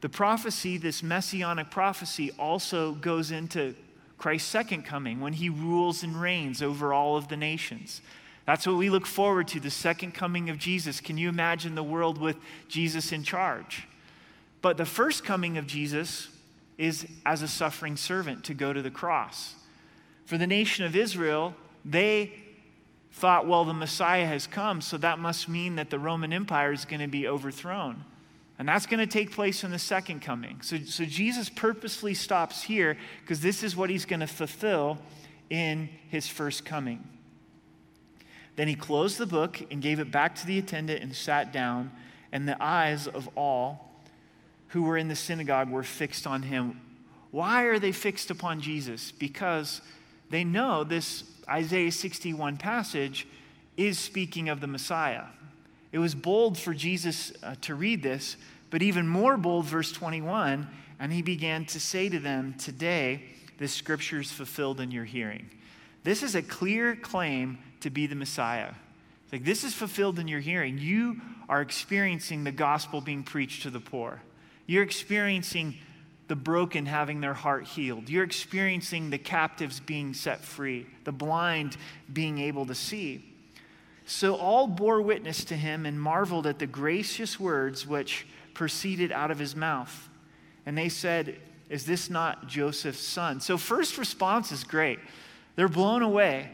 the 0.00 0.08
prophecy, 0.08 0.78
this 0.78 1.02
messianic 1.02 1.70
prophecy, 1.70 2.30
also 2.38 2.92
goes 2.92 3.30
into 3.30 3.74
Christ's 4.16 4.48
second 4.48 4.86
coming 4.86 5.20
when 5.20 5.34
he 5.34 5.50
rules 5.50 6.02
and 6.02 6.18
reigns 6.18 6.62
over 6.62 6.94
all 6.94 7.18
of 7.18 7.28
the 7.28 7.36
nations. 7.36 8.00
That's 8.46 8.66
what 8.66 8.76
we 8.76 8.88
look 8.88 9.04
forward 9.04 9.48
to, 9.48 9.60
the 9.60 9.70
second 9.70 10.14
coming 10.14 10.48
of 10.48 10.56
Jesus. 10.56 10.98
Can 10.98 11.18
you 11.18 11.28
imagine 11.28 11.74
the 11.74 11.82
world 11.82 12.16
with 12.16 12.38
Jesus 12.68 13.12
in 13.12 13.22
charge? 13.22 13.86
But 14.60 14.76
the 14.76 14.86
first 14.86 15.24
coming 15.24 15.56
of 15.58 15.66
Jesus 15.66 16.28
is 16.76 17.06
as 17.26 17.42
a 17.42 17.48
suffering 17.48 17.96
servant 17.96 18.44
to 18.44 18.54
go 18.54 18.72
to 18.72 18.82
the 18.82 18.90
cross. 18.90 19.54
For 20.24 20.38
the 20.38 20.46
nation 20.46 20.84
of 20.84 20.94
Israel, 20.94 21.54
they 21.84 22.32
thought, 23.12 23.46
well, 23.46 23.64
the 23.64 23.74
Messiah 23.74 24.26
has 24.26 24.46
come, 24.46 24.80
so 24.80 24.96
that 24.98 25.18
must 25.18 25.48
mean 25.48 25.76
that 25.76 25.90
the 25.90 25.98
Roman 25.98 26.32
Empire 26.32 26.72
is 26.72 26.84
going 26.84 27.00
to 27.00 27.08
be 27.08 27.26
overthrown. 27.26 28.04
And 28.58 28.68
that's 28.68 28.86
going 28.86 29.00
to 29.00 29.06
take 29.06 29.32
place 29.32 29.62
in 29.62 29.70
the 29.70 29.78
second 29.78 30.20
coming. 30.20 30.60
So, 30.62 30.78
so 30.78 31.04
Jesus 31.04 31.48
purposely 31.48 32.14
stops 32.14 32.62
here 32.62 32.96
because 33.20 33.40
this 33.40 33.62
is 33.62 33.76
what 33.76 33.88
he's 33.88 34.04
going 34.04 34.20
to 34.20 34.26
fulfill 34.26 34.98
in 35.48 35.88
his 36.08 36.26
first 36.28 36.64
coming. 36.64 37.06
Then 38.56 38.66
he 38.66 38.74
closed 38.74 39.18
the 39.18 39.26
book 39.26 39.62
and 39.70 39.80
gave 39.80 40.00
it 40.00 40.10
back 40.10 40.34
to 40.36 40.46
the 40.46 40.58
attendant 40.58 41.02
and 41.02 41.14
sat 41.14 41.52
down, 41.52 41.92
and 42.32 42.48
the 42.48 42.60
eyes 42.60 43.06
of 43.06 43.28
all 43.36 43.87
who 44.68 44.82
were 44.82 44.96
in 44.96 45.08
the 45.08 45.16
synagogue 45.16 45.70
were 45.70 45.82
fixed 45.82 46.26
on 46.26 46.42
him. 46.42 46.80
Why 47.30 47.64
are 47.64 47.78
they 47.78 47.92
fixed 47.92 48.30
upon 48.30 48.60
Jesus? 48.60 49.12
Because 49.12 49.80
they 50.30 50.44
know 50.44 50.84
this 50.84 51.24
Isaiah 51.48 51.92
61 51.92 52.56
passage 52.56 53.26
is 53.76 53.98
speaking 53.98 54.48
of 54.48 54.60
the 54.60 54.66
Messiah. 54.66 55.24
It 55.92 55.98
was 55.98 56.14
bold 56.14 56.58
for 56.58 56.74
Jesus 56.74 57.32
uh, 57.42 57.54
to 57.62 57.74
read 57.74 58.02
this, 58.02 58.36
but 58.70 58.82
even 58.82 59.08
more 59.08 59.36
bold, 59.36 59.64
verse 59.64 59.92
21, 59.92 60.68
and 60.98 61.12
he 61.12 61.22
began 61.22 61.64
to 61.66 61.80
say 61.80 62.08
to 62.08 62.18
them, 62.18 62.54
Today, 62.58 63.22
this 63.58 63.72
scripture 63.72 64.20
is 64.20 64.30
fulfilled 64.30 64.80
in 64.80 64.90
your 64.90 65.04
hearing. 65.04 65.50
This 66.04 66.22
is 66.22 66.34
a 66.34 66.42
clear 66.42 66.94
claim 66.96 67.58
to 67.80 67.90
be 67.90 68.06
the 68.06 68.14
Messiah. 68.14 68.72
It's 69.24 69.32
like, 69.32 69.44
this 69.44 69.64
is 69.64 69.74
fulfilled 69.74 70.18
in 70.18 70.28
your 70.28 70.40
hearing. 70.40 70.78
You 70.78 71.20
are 71.48 71.60
experiencing 71.60 72.44
the 72.44 72.52
gospel 72.52 73.00
being 73.00 73.22
preached 73.22 73.62
to 73.62 73.70
the 73.70 73.80
poor. 73.80 74.20
You're 74.68 74.82
experiencing 74.84 75.76
the 76.28 76.36
broken 76.36 76.84
having 76.84 77.22
their 77.22 77.32
heart 77.32 77.64
healed. 77.64 78.10
You're 78.10 78.22
experiencing 78.22 79.08
the 79.08 79.16
captives 79.16 79.80
being 79.80 80.12
set 80.12 80.44
free, 80.44 80.86
the 81.04 81.10
blind 81.10 81.78
being 82.12 82.38
able 82.38 82.66
to 82.66 82.74
see. 82.74 83.24
So 84.04 84.36
all 84.36 84.66
bore 84.66 85.00
witness 85.00 85.42
to 85.46 85.56
him 85.56 85.86
and 85.86 86.00
marveled 86.00 86.46
at 86.46 86.58
the 86.58 86.66
gracious 86.66 87.40
words 87.40 87.86
which 87.86 88.26
proceeded 88.52 89.10
out 89.10 89.30
of 89.30 89.38
his 89.38 89.56
mouth. 89.56 90.10
And 90.66 90.76
they 90.76 90.90
said, 90.90 91.36
Is 91.70 91.86
this 91.86 92.10
not 92.10 92.46
Joseph's 92.46 93.00
son? 93.00 93.40
So, 93.40 93.56
first 93.56 93.96
response 93.96 94.52
is 94.52 94.64
great. 94.64 94.98
They're 95.56 95.68
blown 95.68 96.02
away 96.02 96.50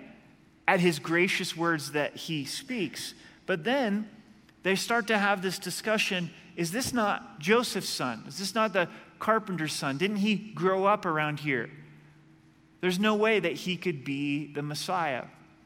at 0.69 0.79
his 0.79 1.01
gracious 1.01 1.57
words 1.57 1.93
that 1.93 2.17
he 2.17 2.45
speaks. 2.45 3.15
But 3.47 3.65
then 3.65 4.09
they 4.63 4.77
start 4.77 5.09
to 5.09 5.19
have 5.19 5.43
this 5.43 5.59
discussion 5.59 6.31
Is 6.57 6.71
this 6.71 6.93
not 6.93 7.41
Joseph's 7.41 7.89
son? 7.89 8.25
Is 8.29 8.39
this 8.39 8.55
not 8.55 8.73
the 8.73 8.89
carpenter's 9.19 9.73
son? 9.73 9.99
Didn't 9.99 10.19
he 10.19 10.37
grow 10.37 10.85
up 10.85 11.05
around 11.05 11.41
here? 11.41 11.71
There's 12.81 12.99
no 12.99 13.15
way 13.15 13.41
that 13.41 13.53
he 13.53 13.77
could 13.77 14.05
be 14.05 14.53
the 14.53 14.63
Messiah. 14.63 15.25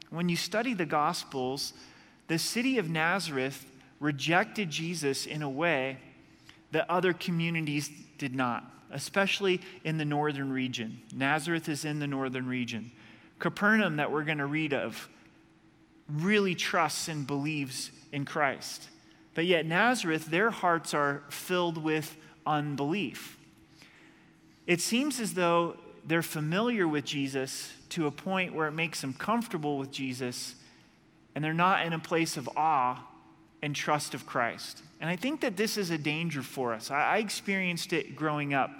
When 0.09 0.29
you 0.29 0.35
study 0.35 0.73
the 0.73 0.85
Gospels, 0.85 1.73
the 2.27 2.39
city 2.39 2.77
of 2.77 2.89
Nazareth 2.89 3.65
rejected 3.99 4.69
Jesus 4.69 5.25
in 5.25 5.41
a 5.41 5.49
way 5.49 5.97
that 6.71 6.89
other 6.89 7.13
communities 7.13 7.89
did 8.17 8.35
not, 8.35 8.63
especially 8.91 9.61
in 9.83 9.97
the 9.97 10.05
northern 10.05 10.51
region. 10.51 11.01
Nazareth 11.13 11.67
is 11.67 11.85
in 11.85 11.99
the 11.99 12.07
northern 12.07 12.47
region. 12.47 12.91
Capernaum, 13.39 13.97
that 13.97 14.11
we're 14.11 14.23
going 14.23 14.37
to 14.37 14.45
read 14.45 14.73
of, 14.73 15.09
really 16.07 16.55
trusts 16.55 17.07
and 17.07 17.27
believes 17.27 17.91
in 18.11 18.25
Christ. 18.25 18.89
But 19.35 19.45
yet, 19.45 19.65
Nazareth, 19.65 20.25
their 20.25 20.49
hearts 20.49 20.93
are 20.93 21.23
filled 21.29 21.77
with 21.77 22.17
unbelief. 22.45 23.37
It 24.67 24.81
seems 24.81 25.19
as 25.19 25.33
though 25.33 25.77
they're 26.05 26.21
familiar 26.21 26.87
with 26.87 27.05
Jesus 27.05 27.73
to 27.89 28.07
a 28.07 28.11
point 28.11 28.53
where 28.53 28.67
it 28.67 28.71
makes 28.71 29.01
them 29.01 29.13
comfortable 29.13 29.77
with 29.77 29.91
Jesus, 29.91 30.55
and 31.33 31.43
they're 31.43 31.53
not 31.53 31.85
in 31.85 31.93
a 31.93 31.99
place 31.99 32.37
of 32.37 32.49
awe 32.55 33.03
and 33.61 33.75
trust 33.75 34.13
of 34.13 34.25
Christ. 34.25 34.83
And 35.01 35.09
I 35.09 35.15
think 35.15 35.41
that 35.41 35.57
this 35.57 35.77
is 35.77 35.91
a 35.91 35.97
danger 35.97 36.41
for 36.41 36.73
us. 36.73 36.91
I, 36.91 37.17
experienced 37.17 37.93
it 37.93 38.15
growing 38.15 38.53
up. 38.53 38.71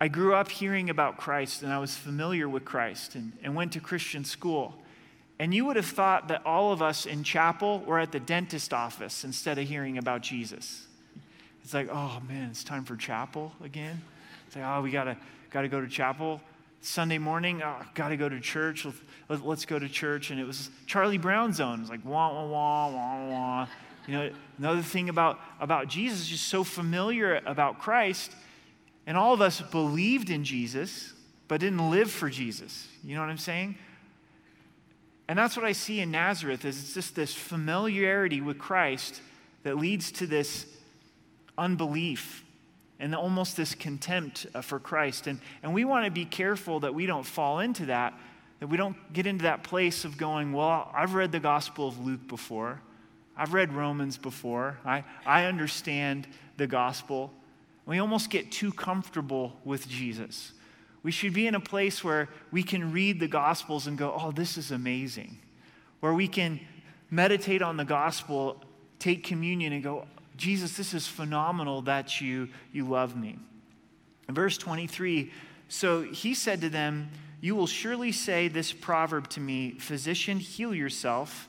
I 0.00 0.08
grew 0.08 0.34
up 0.34 0.50
hearing 0.50 0.90
about 0.90 1.16
Christ 1.16 1.62
and 1.62 1.72
I 1.72 1.78
was 1.78 1.96
familiar 1.96 2.48
with 2.48 2.64
Christ 2.64 3.14
and, 3.14 3.32
and 3.42 3.54
went 3.54 3.72
to 3.72 3.80
Christian 3.80 4.24
school. 4.24 4.74
And 5.40 5.54
you 5.54 5.64
would 5.66 5.76
have 5.76 5.86
thought 5.86 6.28
that 6.28 6.44
all 6.44 6.72
of 6.72 6.82
us 6.82 7.06
in 7.06 7.22
chapel 7.22 7.80
were 7.80 7.98
at 7.98 8.10
the 8.10 8.20
dentist 8.20 8.74
office 8.74 9.24
instead 9.24 9.58
of 9.58 9.68
hearing 9.68 9.98
about 9.98 10.22
Jesus. 10.22 10.86
It's 11.62 11.74
like, 11.74 11.88
oh 11.90 12.20
man, 12.26 12.50
it's 12.50 12.64
time 12.64 12.84
for 12.84 12.96
chapel 12.96 13.52
again. 13.62 14.02
It's 14.46 14.56
like, 14.56 14.64
oh, 14.64 14.82
we 14.82 14.90
gotta 14.90 15.16
gotta 15.50 15.68
go 15.68 15.80
to 15.80 15.88
chapel. 15.88 16.40
Sunday 16.80 17.18
morning, 17.18 17.62
oh, 17.62 17.76
got 17.94 18.08
to 18.08 18.16
go 18.16 18.28
to 18.28 18.40
church. 18.40 18.86
Let, 19.28 19.44
us 19.44 19.64
go 19.64 19.78
to 19.78 19.88
church. 19.88 20.30
And 20.30 20.38
it 20.38 20.46
was 20.46 20.70
Charlie 20.86 21.18
Brown 21.18 21.52
zone. 21.52 21.78
It 21.78 21.80
was 21.80 21.90
like, 21.90 22.04
wah, 22.04 22.32
wah, 22.32 22.46
wah, 22.46 22.88
wah, 22.88 23.28
wah. 23.28 23.66
You 24.06 24.14
know, 24.14 24.30
another 24.58 24.82
thing 24.82 25.08
about, 25.08 25.40
about 25.60 25.88
Jesus, 25.88 26.20
is 26.20 26.28
just 26.28 26.48
so 26.48 26.64
familiar 26.64 27.42
about 27.44 27.78
Christ. 27.78 28.32
And 29.06 29.16
all 29.16 29.34
of 29.34 29.40
us 29.40 29.60
believed 29.60 30.30
in 30.30 30.44
Jesus, 30.44 31.12
but 31.48 31.60
didn't 31.60 31.90
live 31.90 32.10
for 32.10 32.30
Jesus. 32.30 32.86
You 33.02 33.16
know 33.16 33.22
what 33.22 33.30
I'm 33.30 33.38
saying? 33.38 33.76
And 35.28 35.38
that's 35.38 35.56
what 35.56 35.66
I 35.66 35.72
see 35.72 36.00
in 36.00 36.10
Nazareth 36.10 36.64
is 36.64 36.80
it's 36.80 36.94
just 36.94 37.14
this 37.14 37.34
familiarity 37.34 38.40
with 38.40 38.58
Christ 38.58 39.20
that 39.62 39.76
leads 39.76 40.10
to 40.12 40.26
this 40.26 40.66
unbelief 41.58 42.44
and 42.98 43.14
almost 43.14 43.56
this 43.56 43.74
contempt 43.74 44.46
uh, 44.54 44.62
for 44.62 44.78
Christ. 44.78 45.26
And, 45.26 45.38
and 45.62 45.74
we 45.74 45.84
want 45.84 46.06
to 46.06 46.10
be 46.10 46.24
careful 46.24 46.80
that 46.80 46.94
we 46.94 47.06
don't 47.06 47.24
fall 47.24 47.60
into 47.60 47.86
that, 47.86 48.14
that 48.60 48.68
we 48.68 48.76
don't 48.76 48.96
get 49.12 49.26
into 49.26 49.42
that 49.42 49.62
place 49.62 50.04
of 50.04 50.16
going, 50.16 50.52
well, 50.52 50.90
I've 50.94 51.14
read 51.14 51.30
the 51.30 51.40
Gospel 51.40 51.88
of 51.88 52.04
Luke 52.04 52.26
before, 52.26 52.80
I've 53.36 53.52
read 53.52 53.72
Romans 53.72 54.18
before, 54.18 54.78
I, 54.84 55.04
I 55.24 55.44
understand 55.44 56.26
the 56.56 56.66
Gospel. 56.66 57.32
We 57.86 58.00
almost 58.00 58.30
get 58.30 58.50
too 58.50 58.72
comfortable 58.72 59.56
with 59.64 59.88
Jesus. 59.88 60.52
We 61.02 61.10
should 61.10 61.32
be 61.32 61.46
in 61.46 61.54
a 61.54 61.60
place 61.60 62.02
where 62.02 62.28
we 62.50 62.62
can 62.62 62.92
read 62.92 63.20
the 63.20 63.28
Gospels 63.28 63.86
and 63.86 63.96
go, 63.96 64.14
oh, 64.18 64.30
this 64.32 64.56
is 64.56 64.70
amazing. 64.70 65.38
Where 66.00 66.12
we 66.12 66.28
can 66.28 66.60
meditate 67.10 67.62
on 67.62 67.76
the 67.76 67.84
Gospel, 67.84 68.62
take 68.98 69.24
communion, 69.24 69.72
and 69.72 69.82
go, 69.82 70.06
Jesus, 70.36 70.76
this 70.76 70.94
is 70.94 71.06
phenomenal 71.06 71.82
that 71.82 72.20
you, 72.20 72.48
you 72.72 72.86
love 72.86 73.16
me. 73.16 73.38
In 74.28 74.34
verse 74.34 74.58
23, 74.58 75.32
so 75.68 76.02
he 76.02 76.34
said 76.34 76.60
to 76.60 76.68
them, 76.68 77.10
You 77.40 77.54
will 77.54 77.66
surely 77.66 78.12
say 78.12 78.48
this 78.48 78.72
proverb 78.72 79.28
to 79.30 79.40
me 79.40 79.72
Physician, 79.78 80.38
heal 80.38 80.74
yourself. 80.74 81.48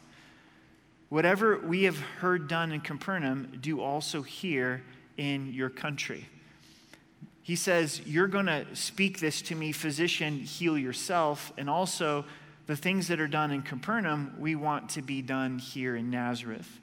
Whatever 1.09 1.57
we 1.59 1.83
have 1.83 1.99
heard 1.99 2.47
done 2.47 2.71
in 2.71 2.81
Capernaum, 2.81 3.57
do 3.59 3.81
also 3.81 4.21
here 4.21 4.83
in 5.17 5.51
your 5.53 5.69
country. 5.69 6.27
He 7.49 7.55
says, 7.55 7.99
You're 8.05 8.27
going 8.27 8.45
to 8.45 8.63
speak 8.75 9.19
this 9.19 9.41
to 9.41 9.55
me, 9.55 9.71
physician, 9.71 10.41
heal 10.41 10.77
yourself. 10.77 11.51
And 11.57 11.67
also, 11.67 12.25
the 12.67 12.75
things 12.75 13.07
that 13.07 13.19
are 13.19 13.27
done 13.27 13.49
in 13.49 13.63
Capernaum, 13.63 14.35
we 14.37 14.53
want 14.53 14.89
to 14.89 15.01
be 15.01 15.23
done 15.23 15.57
here 15.57 15.95
in 15.95 16.11
Nazareth. 16.11 16.79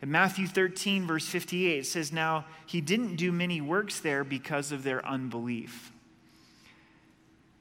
In 0.00 0.10
Matthew 0.10 0.46
13, 0.46 1.06
verse 1.06 1.26
58, 1.26 1.80
it 1.80 1.84
says, 1.84 2.10
Now 2.10 2.46
he 2.64 2.80
didn't 2.80 3.16
do 3.16 3.30
many 3.30 3.60
works 3.60 4.00
there 4.00 4.24
because 4.24 4.72
of 4.72 4.82
their 4.82 5.04
unbelief. 5.04 5.92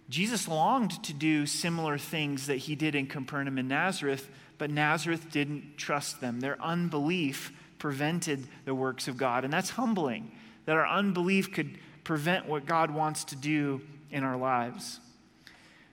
Jesus 0.07 0.47
longed 0.47 1.03
to 1.03 1.11
do 1.11 1.45
similar 1.45 1.97
things 1.97 2.47
that 2.47 2.59
he 2.59 2.75
did 2.75 2.95
in 2.95 3.07
Capernaum 3.07 3.57
and 3.57 3.67
Nazareth, 3.67 4.29
but 4.57 4.71
Nazareth 4.71 5.31
didn't 5.31 5.75
trust 5.75 6.21
them. 6.21 6.39
Their 6.39 6.55
unbelief 6.61 7.51
prevented 7.77 8.47
the 8.63 8.73
works 8.73 9.09
of 9.09 9.17
God. 9.17 9.43
And 9.43 9.51
that's 9.51 9.71
humbling 9.71 10.31
that 10.63 10.77
our 10.77 10.87
unbelief 10.87 11.51
could 11.51 11.77
prevent 12.07 12.47
what 12.47 12.65
God 12.65 12.89
wants 12.89 13.25
to 13.25 13.35
do 13.35 13.81
in 14.11 14.23
our 14.23 14.37
lives. 14.37 15.01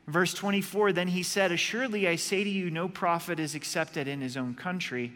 Verse 0.06 0.32
24, 0.32 0.92
then 0.92 1.08
he 1.08 1.24
said, 1.24 1.50
Assuredly 1.50 2.06
I 2.06 2.14
say 2.14 2.44
to 2.44 2.48
you, 2.48 2.70
no 2.70 2.88
prophet 2.88 3.40
is 3.40 3.56
accepted 3.56 4.06
in 4.06 4.20
his 4.20 4.36
own 4.36 4.54
country. 4.54 5.12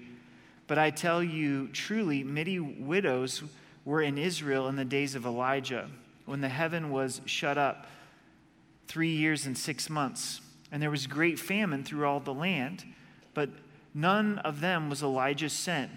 But 0.66 0.76
I 0.76 0.90
tell 0.90 1.22
you 1.22 1.68
truly, 1.68 2.24
many 2.24 2.58
widows 2.58 3.44
were 3.84 4.02
in 4.02 4.18
Israel 4.18 4.66
in 4.66 4.74
the 4.74 4.84
days 4.84 5.14
of 5.14 5.24
Elijah, 5.24 5.88
when 6.26 6.40
the 6.40 6.48
heaven 6.48 6.90
was 6.90 7.20
shut 7.26 7.56
up 7.56 7.86
three 8.88 9.14
years 9.14 9.46
and 9.46 9.56
six 9.56 9.88
months, 9.88 10.40
and 10.72 10.82
there 10.82 10.90
was 10.90 11.06
great 11.06 11.38
famine 11.38 11.84
through 11.84 12.06
all 12.06 12.18
the 12.18 12.34
land. 12.34 12.84
But 13.34 13.50
none 13.94 14.40
of 14.40 14.60
them 14.60 14.90
was 14.90 15.00
Elijah 15.00 15.48
sent, 15.48 15.92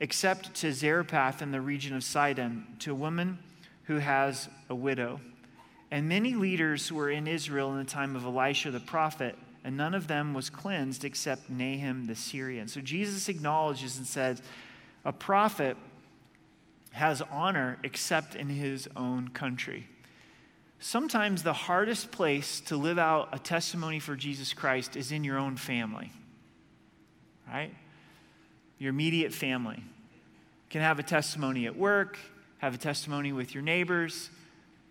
except 0.00 0.54
to 0.54 0.72
Zarephath 0.72 1.42
in 1.42 1.50
the 1.50 1.60
region 1.60 1.94
of 1.94 2.02
Sidon, 2.02 2.66
to 2.78 2.92
a 2.92 2.94
woman 2.94 3.40
who 3.88 3.96
has 3.96 4.48
a 4.70 4.74
widow. 4.74 5.20
And 5.90 6.08
many 6.08 6.34
leaders 6.34 6.92
were 6.92 7.10
in 7.10 7.26
Israel 7.26 7.72
in 7.72 7.78
the 7.78 7.90
time 7.90 8.14
of 8.14 8.24
Elisha 8.24 8.70
the 8.70 8.80
prophet 8.80 9.36
and 9.64 9.76
none 9.76 9.94
of 9.94 10.06
them 10.06 10.34
was 10.34 10.48
cleansed 10.48 11.04
except 11.04 11.50
Naaman 11.50 12.06
the 12.06 12.14
Syrian. 12.14 12.68
So 12.68 12.80
Jesus 12.80 13.28
acknowledges 13.28 13.98
and 13.98 14.06
says, 14.06 14.40
A 15.04 15.12
prophet 15.12 15.76
has 16.92 17.22
honor 17.30 17.78
except 17.82 18.34
in 18.34 18.48
his 18.48 18.88
own 18.96 19.28
country. 19.28 19.86
Sometimes 20.80 21.42
the 21.42 21.52
hardest 21.52 22.12
place 22.12 22.60
to 22.60 22.76
live 22.76 22.98
out 22.98 23.28
a 23.32 23.38
testimony 23.38 23.98
for 23.98 24.14
Jesus 24.14 24.54
Christ 24.54 24.96
is 24.96 25.10
in 25.10 25.24
your 25.24 25.36
own 25.36 25.56
family, 25.56 26.12
right? 27.46 27.74
Your 28.78 28.90
immediate 28.90 29.34
family. 29.34 29.82
Can 30.70 30.82
have 30.82 30.98
a 30.98 31.02
testimony 31.02 31.66
at 31.66 31.76
work, 31.76 32.18
have 32.58 32.74
a 32.74 32.78
testimony 32.78 33.32
with 33.32 33.54
your 33.54 33.62
neighbors, 33.62 34.30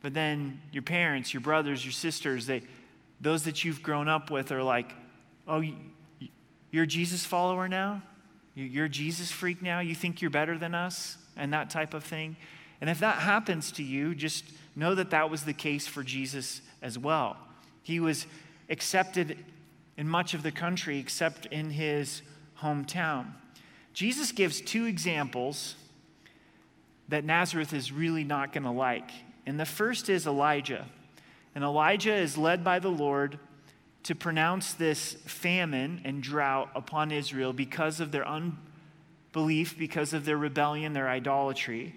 but 0.01 0.13
then 0.13 0.61
your 0.71 0.83
parents, 0.83 1.33
your 1.33 1.41
brothers, 1.41 1.83
your 1.83 1.91
sisters, 1.91 2.45
they, 2.45 2.61
those 3.21 3.43
that 3.43 3.63
you've 3.63 3.81
grown 3.83 4.07
up 4.07 4.31
with 4.31 4.51
are 4.51 4.63
like, 4.63 4.93
oh, 5.47 5.63
you're 6.71 6.83
a 6.83 6.87
Jesus 6.87 7.25
follower 7.25 7.67
now? 7.67 8.01
You're 8.55 8.85
a 8.85 8.89
Jesus 8.89 9.31
freak 9.31 9.61
now? 9.61 9.79
You 9.79 9.95
think 9.95 10.21
you're 10.21 10.31
better 10.31 10.57
than 10.57 10.73
us? 10.73 11.17
and 11.37 11.53
that 11.53 11.69
type 11.69 11.93
of 11.93 12.03
thing. 12.03 12.35
And 12.81 12.89
if 12.89 12.99
that 12.99 13.19
happens 13.19 13.71
to 13.73 13.83
you, 13.83 14.13
just 14.13 14.43
know 14.75 14.95
that 14.95 15.11
that 15.11 15.29
was 15.29 15.43
the 15.43 15.53
case 15.53 15.87
for 15.87 16.03
Jesus 16.03 16.61
as 16.81 16.99
well. 16.99 17.37
He 17.83 17.99
was 17.99 18.27
accepted 18.69 19.37
in 19.95 20.07
much 20.07 20.33
of 20.33 20.43
the 20.43 20.51
country 20.51 20.99
except 20.99 21.45
in 21.47 21.71
his 21.71 22.21
hometown. 22.61 23.27
Jesus 23.93 24.31
gives 24.31 24.61
two 24.61 24.85
examples 24.85 25.75
that 27.09 27.23
Nazareth 27.23 27.73
is 27.73 27.91
really 27.91 28.23
not 28.23 28.53
going 28.53 28.63
to 28.63 28.71
like. 28.71 29.09
And 29.45 29.59
the 29.59 29.65
first 29.65 30.09
is 30.09 30.27
Elijah. 30.27 30.85
And 31.55 31.63
Elijah 31.63 32.13
is 32.13 32.37
led 32.37 32.63
by 32.63 32.79
the 32.79 32.89
Lord 32.89 33.39
to 34.03 34.15
pronounce 34.15 34.73
this 34.73 35.13
famine 35.25 36.01
and 36.05 36.21
drought 36.21 36.69
upon 36.75 37.11
Israel 37.11 37.53
because 37.53 37.99
of 37.99 38.11
their 38.11 38.27
unbelief, 38.27 39.77
because 39.77 40.13
of 40.13 40.25
their 40.25 40.37
rebellion, 40.37 40.93
their 40.93 41.09
idolatry. 41.09 41.95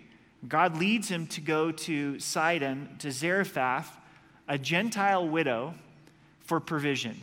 God 0.49 0.79
leads 0.79 1.09
him 1.09 1.27
to 1.29 1.41
go 1.41 1.71
to 1.71 2.19
Sidon, 2.19 2.97
to 3.01 3.13
Zarephath, 3.13 3.97
a 4.49 4.59
Gentile 4.59 5.29
widow, 5.29 5.75
for 6.41 6.59
provision, 6.59 7.17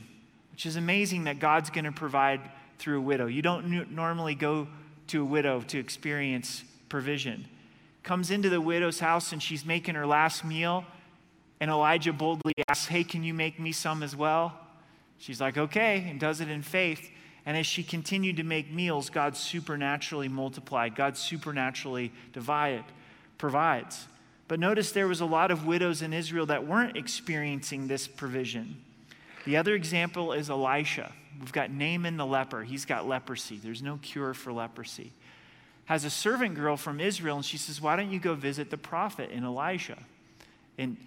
which 0.51 0.65
is 0.65 0.77
amazing 0.77 1.25
that 1.25 1.39
God's 1.39 1.69
going 1.69 1.85
to 1.85 1.91
provide 1.91 2.39
through 2.77 2.99
a 2.99 3.01
widow. 3.01 3.25
You 3.25 3.41
don't 3.41 3.91
normally 3.91 4.35
go 4.35 4.67
to 5.07 5.21
a 5.21 5.25
widow 5.25 5.61
to 5.61 5.79
experience 5.79 6.63
provision. 6.87 7.45
Comes 8.03 8.31
into 8.31 8.49
the 8.49 8.61
widow's 8.61 8.99
house 8.99 9.31
and 9.31 9.41
she's 9.41 9.65
making 9.65 9.95
her 9.95 10.07
last 10.07 10.45
meal, 10.45 10.85
and 11.59 11.69
Elijah 11.69 12.13
boldly 12.13 12.53
asks, 12.67 12.87
Hey, 12.87 13.03
can 13.03 13.23
you 13.23 13.33
make 13.33 13.59
me 13.59 13.71
some 13.71 14.03
as 14.03 14.15
well? 14.15 14.57
She's 15.17 15.41
like, 15.41 15.57
Okay, 15.57 16.07
and 16.09 16.19
does 16.19 16.41
it 16.41 16.49
in 16.49 16.61
faith. 16.61 17.09
And 17.45 17.55
as 17.55 17.65
she 17.65 17.81
continued 17.81 18.37
to 18.37 18.43
make 18.43 18.73
meals, 18.73 19.09
God 19.09 19.37
supernaturally 19.37 20.27
multiplied, 20.27 20.95
God 20.95 21.17
supernaturally 21.17 22.11
divided, 22.33 22.83
provides. 23.37 24.07
But 24.49 24.59
notice 24.59 24.91
there 24.91 25.07
was 25.07 25.21
a 25.21 25.25
lot 25.25 25.51
of 25.51 25.65
widows 25.65 26.01
in 26.01 26.13
Israel 26.13 26.45
that 26.47 26.67
weren't 26.67 26.97
experiencing 26.97 27.87
this 27.87 28.07
provision. 28.07 28.77
The 29.45 29.57
other 29.57 29.75
example 29.75 30.33
is 30.33 30.49
Elisha. 30.49 31.13
We've 31.39 31.53
got 31.53 31.71
Naaman 31.71 32.17
the 32.17 32.25
leper. 32.25 32.63
He's 32.63 32.85
got 32.85 33.07
leprosy. 33.07 33.57
There's 33.57 33.81
no 33.81 33.97
cure 34.01 34.33
for 34.33 34.51
leprosy. 34.51 35.13
Has 35.87 36.03
a 36.03 36.09
servant 36.09 36.55
girl 36.55 36.77
from 36.77 36.99
Israel, 36.99 37.37
and 37.37 37.45
she 37.45 37.57
says, 37.57 37.81
Why 37.81 37.95
don't 37.95 38.11
you 38.11 38.19
go 38.19 38.35
visit 38.35 38.69
the 38.69 38.77
prophet 38.77 39.31
in 39.31 39.43
Elisha? 39.43 39.97
And 40.77 40.97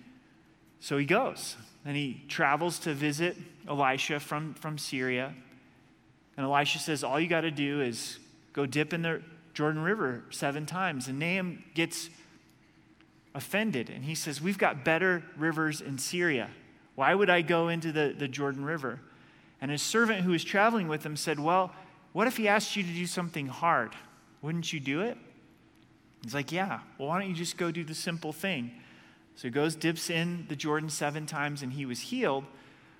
so 0.81 0.97
he 0.97 1.05
goes, 1.05 1.57
and 1.85 1.97
he 1.97 2.25
travels 2.29 2.79
to 2.81 2.95
visit 2.95 3.37
Elisha 3.69 4.21
from, 4.21 4.55
from 4.55 4.79
Syria. 4.79 5.35
And 6.37 6.47
Elisha 6.47 6.79
says, 6.79 7.05
All 7.05 7.21
you 7.21 7.29
got 7.29 7.43
to 7.43 7.51
do 7.51 7.83
is 7.83 8.19
go 8.55 8.65
dip 8.65 8.93
in 8.95 9.03
the 9.03 9.23
Jordan 9.53 9.83
River 9.83 10.25
seven 10.31 10.65
times. 10.65 11.09
And 11.09 11.19
Naaman 11.19 11.63
gets 11.75 12.09
offended, 13.35 13.91
and 13.91 14.05
he 14.05 14.15
says, 14.15 14.41
We've 14.41 14.59
got 14.59 14.85
better 14.85 15.23
rivers 15.37 15.83
in 15.83 15.99
Syria. 15.99 16.49
Why 16.95 17.15
would 17.15 17.29
I 17.29 17.43
go 17.43 17.69
into 17.69 17.93
the, 17.93 18.15
the 18.19 18.29
Jordan 18.29 18.65
River? 18.65 19.01
And 19.61 19.71
his 19.71 19.83
servant 19.83 20.23
who 20.23 20.31
was 20.31 20.43
traveling 20.43 20.89
with 20.89 21.05
him 21.05 21.17
said, 21.17 21.39
Well, 21.39 21.73
what 22.13 22.27
if 22.27 22.39
he 22.39 22.49
asked 22.49 22.77
you 22.77 22.83
to 22.83 22.93
do 22.93 23.07
something 23.07 23.47
hard? 23.47 23.95
Wouldn't 24.43 24.73
you 24.73 24.81
do 24.81 25.01
it? 25.03 25.17
He's 26.23 26.35
like, 26.35 26.53
Yeah. 26.53 26.81
Well, 26.99 27.09
why 27.09 27.21
don't 27.21 27.29
you 27.29 27.37
just 27.37 27.57
go 27.57 27.71
do 27.71 27.85
the 27.85 27.95
simple 27.95 28.33
thing? 28.33 28.73
So 29.37 29.49
he 29.49 29.53
goes, 29.53 29.75
dips 29.75 30.11
in 30.11 30.45
the 30.49 30.57
Jordan 30.57 30.91
seven 30.91 31.25
times, 31.25 31.63
and 31.63 31.73
he 31.73 31.87
was 31.87 31.99
healed. 31.99 32.45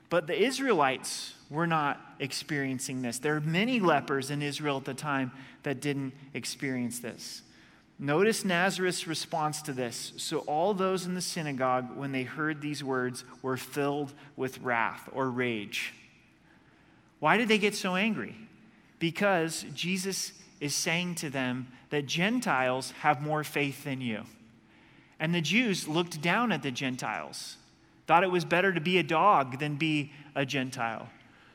But 0.09 0.27
the 0.27 0.43
Israelites 0.43 1.35
were 1.51 1.67
not 1.67 2.01
experiencing 2.19 3.03
this. 3.03 3.19
There 3.19 3.37
are 3.37 3.41
many 3.41 3.79
lepers 3.79 4.31
in 4.31 4.41
Israel 4.41 4.79
at 4.79 4.87
the 4.87 4.95
time 4.95 5.33
that 5.65 5.81
didn't 5.81 6.15
experience 6.33 6.99
this. 6.99 7.43
Notice 7.99 8.45
Nazareth's 8.45 9.07
response 9.07 9.61
to 9.63 9.75
this. 9.75 10.15
So, 10.17 10.39
all 10.41 10.73
those 10.73 11.05
in 11.05 11.15
the 11.15 11.21
synagogue, 11.21 11.95
when 11.95 12.13
they 12.13 12.23
heard 12.23 12.63
these 12.63 12.83
words, 12.83 13.25
were 13.43 13.59
filled 13.59 14.15
with 14.37 14.61
wrath 14.63 15.09
or 15.13 15.29
rage. 15.29 15.93
Why 17.19 17.37
did 17.37 17.49
they 17.49 17.59
get 17.59 17.75
so 17.75 17.97
angry? 17.97 18.35
Because 18.99 19.67
Jesus 19.75 20.33
is 20.61 20.75
saying 20.75 21.17
to 21.17 21.31
them 21.31 21.69
that 21.89 22.07
Gentiles 22.07 22.93
have 23.01 23.23
more 23.23 23.43
faith 23.43 23.85
than 23.85 24.01
you. 24.01 24.23
And 25.19 25.35
the 25.35 25.41
Jews 25.41 25.89
looked 25.89 26.23
down 26.23 26.53
at 26.53 26.63
the 26.63 26.71
Gentiles, 26.71 27.57
thought 28.07 28.23
it 28.23 28.31
was 28.31 28.45
better 28.45 28.73
to 28.73 28.81
be 28.81 28.99
a 28.99 29.03
dog 29.03 29.59
than 29.59 29.77
be 29.77 30.13
a 30.35 30.47
Gentile. 30.47 31.09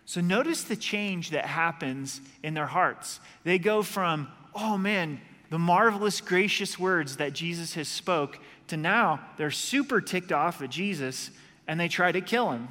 So 0.06 0.22
notice 0.22 0.64
the 0.64 0.76
change 0.76 1.32
that 1.32 1.46
happens 1.46 2.22
in 2.44 2.54
their 2.54 2.68
hearts. 2.68 3.20
They 3.44 3.58
go 3.58 3.82
from, 3.82 4.28
oh 4.54 4.78
man, 4.78 5.20
the 5.50 5.58
marvelous, 5.58 6.22
gracious 6.22 6.78
words 6.78 7.18
that 7.18 7.34
Jesus 7.34 7.74
has 7.74 7.88
spoke, 7.88 8.40
to 8.68 8.78
now 8.78 9.20
they're 9.38 9.52
super 9.52 10.02
ticked 10.02 10.32
off 10.32 10.62
at 10.62 10.70
Jesus 10.70 11.32
and 11.68 11.80
they 11.80 11.88
try 11.88 12.12
to 12.12 12.22
kill 12.22 12.52
him. 12.52 12.68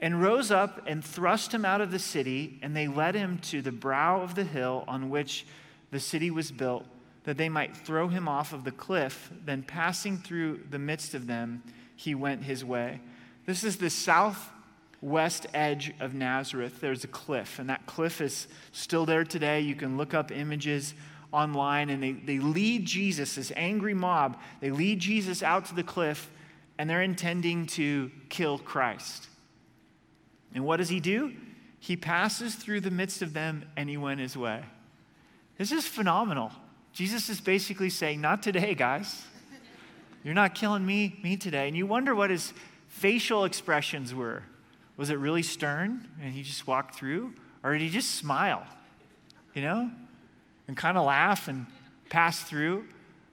And 0.00 0.22
rose 0.22 0.50
up 0.50 0.82
and 0.86 1.04
thrust 1.04 1.52
him 1.52 1.64
out 1.64 1.80
of 1.80 1.90
the 1.90 1.98
city, 1.98 2.58
and 2.62 2.74
they 2.74 2.88
led 2.88 3.14
him 3.14 3.38
to 3.38 3.60
the 3.60 3.72
brow 3.72 4.22
of 4.22 4.34
the 4.34 4.44
hill 4.44 4.84
on 4.88 5.10
which 5.10 5.46
the 5.90 6.00
city 6.00 6.30
was 6.30 6.50
built 6.50 6.86
that 7.24 7.36
they 7.36 7.48
might 7.48 7.76
throw 7.76 8.08
him 8.08 8.28
off 8.28 8.52
of 8.52 8.64
the 8.64 8.72
cliff. 8.72 9.30
Then, 9.44 9.62
passing 9.62 10.18
through 10.18 10.60
the 10.70 10.78
midst 10.78 11.14
of 11.14 11.26
them, 11.26 11.62
he 11.96 12.14
went 12.14 12.44
his 12.44 12.64
way. 12.64 13.00
This 13.46 13.62
is 13.62 13.76
the 13.76 13.90
southwest 13.90 15.46
edge 15.52 15.92
of 16.00 16.14
Nazareth. 16.14 16.80
There's 16.80 17.04
a 17.04 17.08
cliff, 17.08 17.58
and 17.58 17.68
that 17.68 17.86
cliff 17.86 18.20
is 18.20 18.48
still 18.72 19.04
there 19.04 19.24
today. 19.24 19.60
You 19.60 19.74
can 19.74 19.96
look 19.96 20.14
up 20.14 20.32
images 20.32 20.94
online, 21.32 21.90
and 21.90 22.02
they, 22.02 22.12
they 22.12 22.38
lead 22.38 22.86
Jesus, 22.86 23.34
this 23.34 23.52
angry 23.54 23.94
mob, 23.94 24.38
they 24.60 24.70
lead 24.70 24.98
Jesus 24.98 25.42
out 25.42 25.66
to 25.66 25.74
the 25.74 25.82
cliff, 25.82 26.30
and 26.78 26.88
they're 26.88 27.02
intending 27.02 27.66
to 27.66 28.10
kill 28.30 28.58
Christ. 28.58 29.28
And 30.54 30.64
what 30.64 30.78
does 30.78 30.88
he 30.88 31.00
do? 31.00 31.34
He 31.78 31.96
passes 31.96 32.54
through 32.54 32.80
the 32.80 32.90
midst 32.90 33.22
of 33.22 33.32
them 33.32 33.64
and 33.76 33.88
he 33.88 33.96
went 33.96 34.20
his 34.20 34.36
way. 34.36 34.64
This 35.56 35.72
is 35.72 35.86
phenomenal. 35.86 36.52
Jesus 36.92 37.28
is 37.28 37.40
basically 37.40 37.90
saying, 37.90 38.20
Not 38.20 38.42
today, 38.42 38.74
guys. 38.74 39.24
You're 40.22 40.34
not 40.34 40.54
killing 40.54 40.84
me, 40.84 41.18
me 41.22 41.36
today. 41.36 41.68
And 41.68 41.76
you 41.76 41.86
wonder 41.86 42.14
what 42.14 42.30
his 42.30 42.52
facial 42.88 43.44
expressions 43.44 44.14
were. 44.14 44.42
Was 44.96 45.08
it 45.08 45.14
really 45.14 45.42
stern 45.42 46.06
and 46.20 46.32
he 46.32 46.42
just 46.42 46.66
walked 46.66 46.94
through? 46.94 47.32
Or 47.62 47.72
did 47.72 47.80
he 47.80 47.88
just 47.88 48.16
smile, 48.16 48.66
you 49.54 49.62
know, 49.62 49.90
and 50.68 50.76
kind 50.76 50.98
of 50.98 51.06
laugh 51.06 51.48
and 51.48 51.66
pass 52.10 52.42
through? 52.42 52.84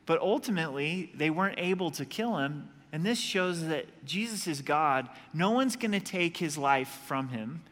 But 0.05 0.21
ultimately, 0.21 1.11
they 1.15 1.29
weren't 1.29 1.59
able 1.59 1.91
to 1.91 2.05
kill 2.05 2.37
him. 2.37 2.69
And 2.91 3.05
this 3.05 3.19
shows 3.19 3.67
that 3.67 4.05
Jesus 4.05 4.47
is 4.47 4.61
God. 4.61 5.09
No 5.33 5.51
one's 5.51 5.75
going 5.75 5.91
to 5.91 5.99
take 5.99 6.37
his 6.37 6.57
life 6.57 7.01
from 7.05 7.29
him. 7.29 7.63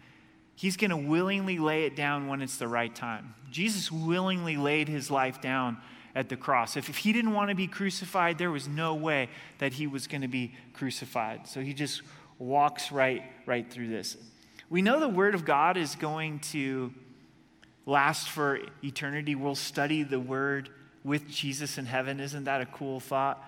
He's 0.55 0.77
going 0.77 0.91
to 0.91 0.97
willingly 0.97 1.57
lay 1.57 1.85
it 1.85 1.95
down 1.95 2.27
when 2.27 2.41
it's 2.41 2.57
the 2.57 2.67
right 2.67 2.93
time. 2.93 3.33
Jesus 3.51 3.91
willingly 3.91 4.57
laid 4.57 4.87
his 4.87 5.09
life 5.11 5.41
down 5.41 5.77
at 6.15 6.29
the 6.29 6.37
cross. 6.37 6.77
If, 6.77 6.89
if 6.89 6.97
he 6.97 7.11
didn't 7.11 7.33
want 7.33 7.49
to 7.49 7.55
be 7.55 7.67
crucified, 7.67 8.37
there 8.37 8.51
was 8.51 8.67
no 8.67 8.95
way 8.95 9.29
that 9.59 9.73
he 9.73 9.87
was 9.87 10.07
going 10.07 10.21
to 10.21 10.27
be 10.27 10.53
crucified. 10.73 11.47
So 11.47 11.61
he 11.61 11.73
just 11.73 12.01
walks 12.39 12.91
right, 12.91 13.23
right 13.45 13.69
through 13.69 13.89
this. 13.89 14.17
We 14.69 14.81
know 14.81 14.99
the 14.99 15.09
Word 15.09 15.35
of 15.35 15.45
God 15.45 15.77
is 15.77 15.95
going 15.95 16.39
to 16.39 16.93
last 17.85 18.29
for 18.29 18.59
eternity. 18.83 19.35
We'll 19.35 19.55
study 19.55 20.03
the 20.03 20.19
Word 20.19 20.69
with 21.03 21.27
Jesus 21.29 21.77
in 21.77 21.85
heaven. 21.85 22.19
Isn't 22.19 22.45
that 22.45 22.61
a 22.61 22.65
cool 22.65 22.99
thought? 22.99 23.43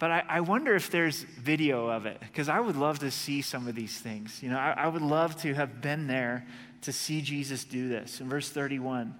But 0.00 0.10
I, 0.10 0.24
I 0.28 0.40
wonder 0.40 0.74
if 0.74 0.90
there's 0.90 1.22
video 1.22 1.88
of 1.88 2.06
it, 2.06 2.18
because 2.20 2.48
I 2.48 2.58
would 2.58 2.74
love 2.74 3.00
to 3.00 3.10
see 3.10 3.42
some 3.42 3.68
of 3.68 3.74
these 3.74 3.98
things. 3.98 4.42
You 4.42 4.48
know, 4.48 4.56
I, 4.56 4.72
I 4.72 4.88
would 4.88 5.02
love 5.02 5.36
to 5.42 5.52
have 5.54 5.82
been 5.82 6.06
there 6.06 6.46
to 6.80 6.92
see 6.92 7.20
Jesus 7.20 7.64
do 7.64 7.90
this. 7.90 8.18
In 8.18 8.28
verse 8.28 8.48
31, 8.48 9.14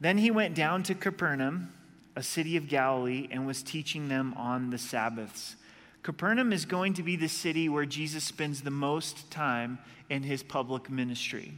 then 0.00 0.16
he 0.16 0.30
went 0.30 0.54
down 0.54 0.84
to 0.84 0.94
Capernaum, 0.94 1.72
a 2.14 2.22
city 2.22 2.56
of 2.56 2.68
Galilee, 2.68 3.28
and 3.32 3.48
was 3.48 3.64
teaching 3.64 4.08
them 4.08 4.32
on 4.36 4.70
the 4.70 4.78
Sabbaths. 4.78 5.56
Capernaum 6.04 6.52
is 6.52 6.64
going 6.64 6.94
to 6.94 7.02
be 7.02 7.16
the 7.16 7.28
city 7.28 7.68
where 7.68 7.84
Jesus 7.84 8.22
spends 8.22 8.62
the 8.62 8.70
most 8.70 9.28
time 9.28 9.80
in 10.08 10.22
his 10.22 10.44
public 10.44 10.88
ministry. 10.88 11.52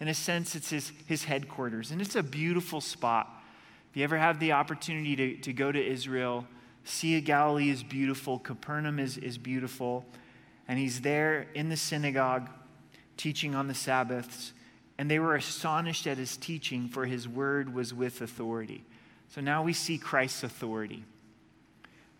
In 0.00 0.08
a 0.08 0.14
sense, 0.14 0.54
it's 0.54 0.70
his, 0.70 0.92
his 1.06 1.24
headquarters, 1.24 1.90
and 1.90 2.00
it's 2.00 2.16
a 2.16 2.22
beautiful 2.22 2.80
spot. 2.80 3.28
If 3.90 3.98
you 3.98 4.04
ever 4.04 4.16
have 4.16 4.40
the 4.40 4.52
opportunity 4.52 5.14
to, 5.14 5.36
to 5.42 5.52
go 5.52 5.70
to 5.70 5.86
Israel, 5.86 6.46
Sea 6.86 7.18
of 7.18 7.24
Galilee 7.24 7.68
is 7.68 7.82
beautiful, 7.82 8.38
Capernaum 8.38 9.00
is, 9.00 9.18
is 9.18 9.38
beautiful. 9.38 10.04
And 10.68 10.78
he's 10.78 11.00
there 11.00 11.46
in 11.54 11.68
the 11.68 11.76
synagogue 11.76 12.48
teaching 13.16 13.54
on 13.54 13.66
the 13.66 13.74
Sabbaths. 13.74 14.52
And 14.96 15.10
they 15.10 15.18
were 15.18 15.34
astonished 15.34 16.06
at 16.06 16.16
his 16.16 16.36
teaching, 16.36 16.88
for 16.88 17.04
his 17.04 17.28
word 17.28 17.74
was 17.74 17.92
with 17.92 18.20
authority. 18.20 18.84
So 19.28 19.40
now 19.40 19.62
we 19.62 19.72
see 19.72 19.98
Christ's 19.98 20.44
authority. 20.44 21.02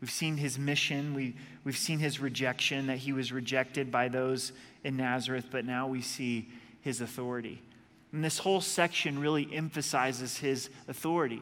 We've 0.00 0.10
seen 0.10 0.36
his 0.36 0.58
mission, 0.58 1.14
we, 1.14 1.36
we've 1.64 1.78
seen 1.78 2.00
his 2.00 2.20
rejection, 2.20 2.88
that 2.88 2.98
he 2.98 3.12
was 3.12 3.32
rejected 3.32 3.90
by 3.90 4.08
those 4.08 4.52
in 4.84 4.96
Nazareth, 4.96 5.46
but 5.50 5.64
now 5.64 5.86
we 5.86 6.02
see 6.02 6.48
his 6.82 7.00
authority. 7.00 7.62
And 8.12 8.22
this 8.22 8.38
whole 8.38 8.60
section 8.60 9.20
really 9.20 9.48
emphasizes 9.52 10.38
his 10.38 10.70
authority. 10.88 11.40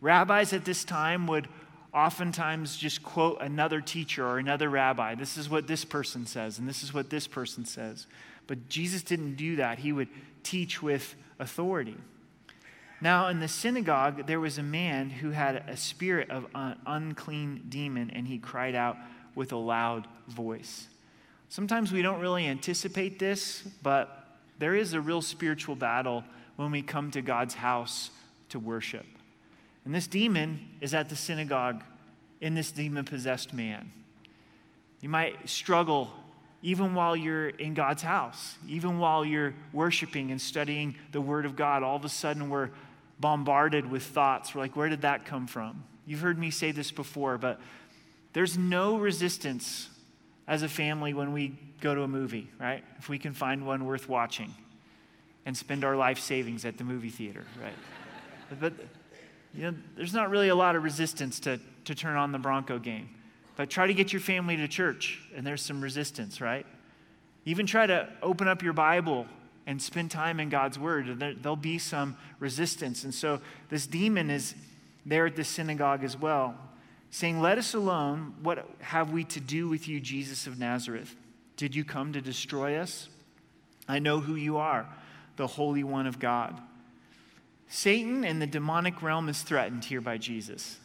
Rabbis 0.00 0.52
at 0.52 0.64
this 0.64 0.84
time 0.84 1.26
would 1.26 1.48
oftentimes 1.94 2.76
just 2.76 3.02
quote 3.02 3.38
another 3.40 3.80
teacher 3.80 4.26
or 4.26 4.38
another 4.38 4.68
rabbi. 4.68 5.14
This 5.14 5.36
is 5.36 5.48
what 5.50 5.66
this 5.66 5.84
person 5.84 6.26
says, 6.26 6.58
and 6.58 6.68
this 6.68 6.82
is 6.82 6.94
what 6.94 7.10
this 7.10 7.26
person 7.26 7.64
says. 7.64 8.06
But 8.46 8.68
Jesus 8.68 9.02
didn't 9.02 9.36
do 9.36 9.56
that. 9.56 9.78
He 9.78 9.92
would 9.92 10.08
teach 10.42 10.82
with 10.82 11.14
authority. 11.38 11.96
Now, 13.00 13.28
in 13.28 13.40
the 13.40 13.48
synagogue, 13.48 14.26
there 14.26 14.40
was 14.40 14.58
a 14.58 14.62
man 14.62 15.10
who 15.10 15.30
had 15.30 15.56
a 15.68 15.76
spirit 15.76 16.30
of 16.30 16.46
an 16.54 16.76
unclean 16.86 17.64
demon, 17.68 18.10
and 18.10 18.26
he 18.26 18.38
cried 18.38 18.74
out 18.74 18.96
with 19.34 19.52
a 19.52 19.56
loud 19.56 20.06
voice. 20.28 20.86
Sometimes 21.48 21.92
we 21.92 22.00
don't 22.00 22.20
really 22.20 22.46
anticipate 22.46 23.18
this, 23.18 23.62
but 23.82 24.38
there 24.58 24.74
is 24.74 24.92
a 24.92 25.00
real 25.00 25.20
spiritual 25.20 25.74
battle 25.74 26.22
when 26.56 26.70
we 26.70 26.80
come 26.80 27.10
to 27.10 27.22
God's 27.22 27.54
house 27.54 28.10
to 28.50 28.58
worship. 28.58 29.04
And 29.84 29.94
this 29.94 30.06
demon 30.06 30.68
is 30.80 30.94
at 30.94 31.08
the 31.08 31.16
synagogue 31.16 31.82
in 32.40 32.54
this 32.54 32.72
demon 32.72 33.04
possessed 33.04 33.52
man. 33.52 33.90
You 35.00 35.08
might 35.08 35.48
struggle 35.48 36.10
even 36.62 36.94
while 36.94 37.16
you're 37.16 37.48
in 37.48 37.74
God's 37.74 38.02
house, 38.02 38.56
even 38.68 38.98
while 38.98 39.24
you're 39.24 39.54
worshiping 39.72 40.30
and 40.30 40.40
studying 40.40 40.94
the 41.10 41.20
Word 41.20 41.44
of 41.44 41.56
God. 41.56 41.82
All 41.82 41.96
of 41.96 42.04
a 42.04 42.08
sudden, 42.08 42.48
we're 42.48 42.70
bombarded 43.18 43.90
with 43.90 44.04
thoughts. 44.04 44.54
We're 44.54 44.60
like, 44.60 44.76
where 44.76 44.88
did 44.88 45.02
that 45.02 45.24
come 45.24 45.48
from? 45.48 45.82
You've 46.06 46.20
heard 46.20 46.38
me 46.38 46.50
say 46.50 46.70
this 46.70 46.92
before, 46.92 47.36
but 47.36 47.60
there's 48.32 48.56
no 48.56 48.96
resistance 48.96 49.88
as 50.46 50.62
a 50.62 50.68
family 50.68 51.14
when 51.14 51.32
we 51.32 51.56
go 51.80 51.94
to 51.94 52.02
a 52.02 52.08
movie, 52.08 52.48
right? 52.60 52.84
If 52.98 53.08
we 53.08 53.18
can 53.18 53.32
find 53.32 53.66
one 53.66 53.84
worth 53.84 54.08
watching 54.08 54.54
and 55.44 55.56
spend 55.56 55.84
our 55.84 55.96
life 55.96 56.20
savings 56.20 56.64
at 56.64 56.78
the 56.78 56.84
movie 56.84 57.10
theater, 57.10 57.44
right? 57.60 57.74
but 58.60 58.72
you 59.54 59.62
know, 59.70 59.74
there's 59.96 60.14
not 60.14 60.30
really 60.30 60.48
a 60.48 60.54
lot 60.54 60.76
of 60.76 60.82
resistance 60.82 61.40
to, 61.40 61.60
to 61.84 61.94
turn 61.94 62.16
on 62.16 62.32
the 62.32 62.38
Bronco 62.38 62.78
game. 62.78 63.08
But 63.56 63.68
try 63.68 63.86
to 63.86 63.94
get 63.94 64.12
your 64.12 64.20
family 64.20 64.56
to 64.56 64.66
church, 64.66 65.20
and 65.36 65.46
there's 65.46 65.62
some 65.62 65.82
resistance, 65.82 66.40
right? 66.40 66.66
Even 67.44 67.66
try 67.66 67.86
to 67.86 68.08
open 68.22 68.48
up 68.48 68.62
your 68.62 68.72
Bible 68.72 69.26
and 69.66 69.80
spend 69.80 70.10
time 70.10 70.40
in 70.40 70.48
God's 70.48 70.78
Word, 70.78 71.06
and 71.06 71.20
there, 71.20 71.34
there'll 71.34 71.56
be 71.56 71.78
some 71.78 72.16
resistance. 72.38 73.04
And 73.04 73.14
so 73.14 73.40
this 73.68 73.86
demon 73.86 74.30
is 74.30 74.54
there 75.04 75.26
at 75.26 75.36
the 75.36 75.44
synagogue 75.44 76.02
as 76.02 76.16
well, 76.16 76.56
saying, 77.10 77.40
Let 77.40 77.58
us 77.58 77.74
alone. 77.74 78.34
What 78.42 78.66
have 78.80 79.12
we 79.12 79.24
to 79.24 79.40
do 79.40 79.68
with 79.68 79.86
you, 79.86 80.00
Jesus 80.00 80.46
of 80.46 80.58
Nazareth? 80.58 81.14
Did 81.56 81.74
you 81.74 81.84
come 81.84 82.12
to 82.14 82.20
destroy 82.20 82.76
us? 82.76 83.08
I 83.88 83.98
know 83.98 84.20
who 84.20 84.34
you 84.34 84.56
are, 84.56 84.88
the 85.36 85.46
Holy 85.46 85.84
One 85.84 86.06
of 86.06 86.18
God. 86.18 86.60
Satan 87.74 88.22
and 88.22 88.40
the 88.40 88.46
demonic 88.46 89.00
realm 89.00 89.30
is 89.30 89.40
threatened 89.40 89.82
here 89.82 90.02
by 90.02 90.18
Jesus. 90.18 90.76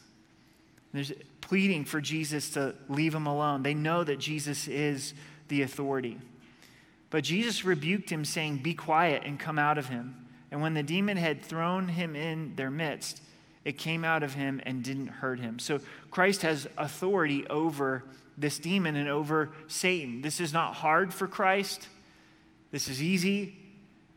There's 0.94 1.12
pleading 1.42 1.84
for 1.84 2.00
Jesus 2.00 2.48
to 2.52 2.74
leave 2.88 3.14
him 3.14 3.26
alone. 3.26 3.62
They 3.62 3.74
know 3.74 4.04
that 4.04 4.18
Jesus 4.18 4.66
is 4.66 5.12
the 5.48 5.60
authority. 5.60 6.16
But 7.10 7.24
Jesus 7.24 7.62
rebuked 7.62 8.08
him, 8.08 8.24
saying, 8.24 8.62
Be 8.62 8.72
quiet 8.72 9.24
and 9.26 9.38
come 9.38 9.58
out 9.58 9.76
of 9.76 9.90
him. 9.90 10.16
And 10.50 10.62
when 10.62 10.72
the 10.72 10.82
demon 10.82 11.18
had 11.18 11.42
thrown 11.42 11.88
him 11.88 12.16
in 12.16 12.56
their 12.56 12.70
midst, 12.70 13.20
it 13.66 13.76
came 13.76 14.02
out 14.02 14.22
of 14.22 14.32
him 14.32 14.62
and 14.64 14.82
didn't 14.82 15.08
hurt 15.08 15.40
him. 15.40 15.58
So 15.58 15.80
Christ 16.10 16.40
has 16.40 16.66
authority 16.78 17.46
over 17.48 18.02
this 18.38 18.58
demon 18.58 18.96
and 18.96 19.10
over 19.10 19.50
Satan. 19.66 20.22
This 20.22 20.40
is 20.40 20.54
not 20.54 20.72
hard 20.72 21.12
for 21.12 21.28
Christ. 21.28 21.86
This 22.70 22.88
is 22.88 23.02
easy. 23.02 23.58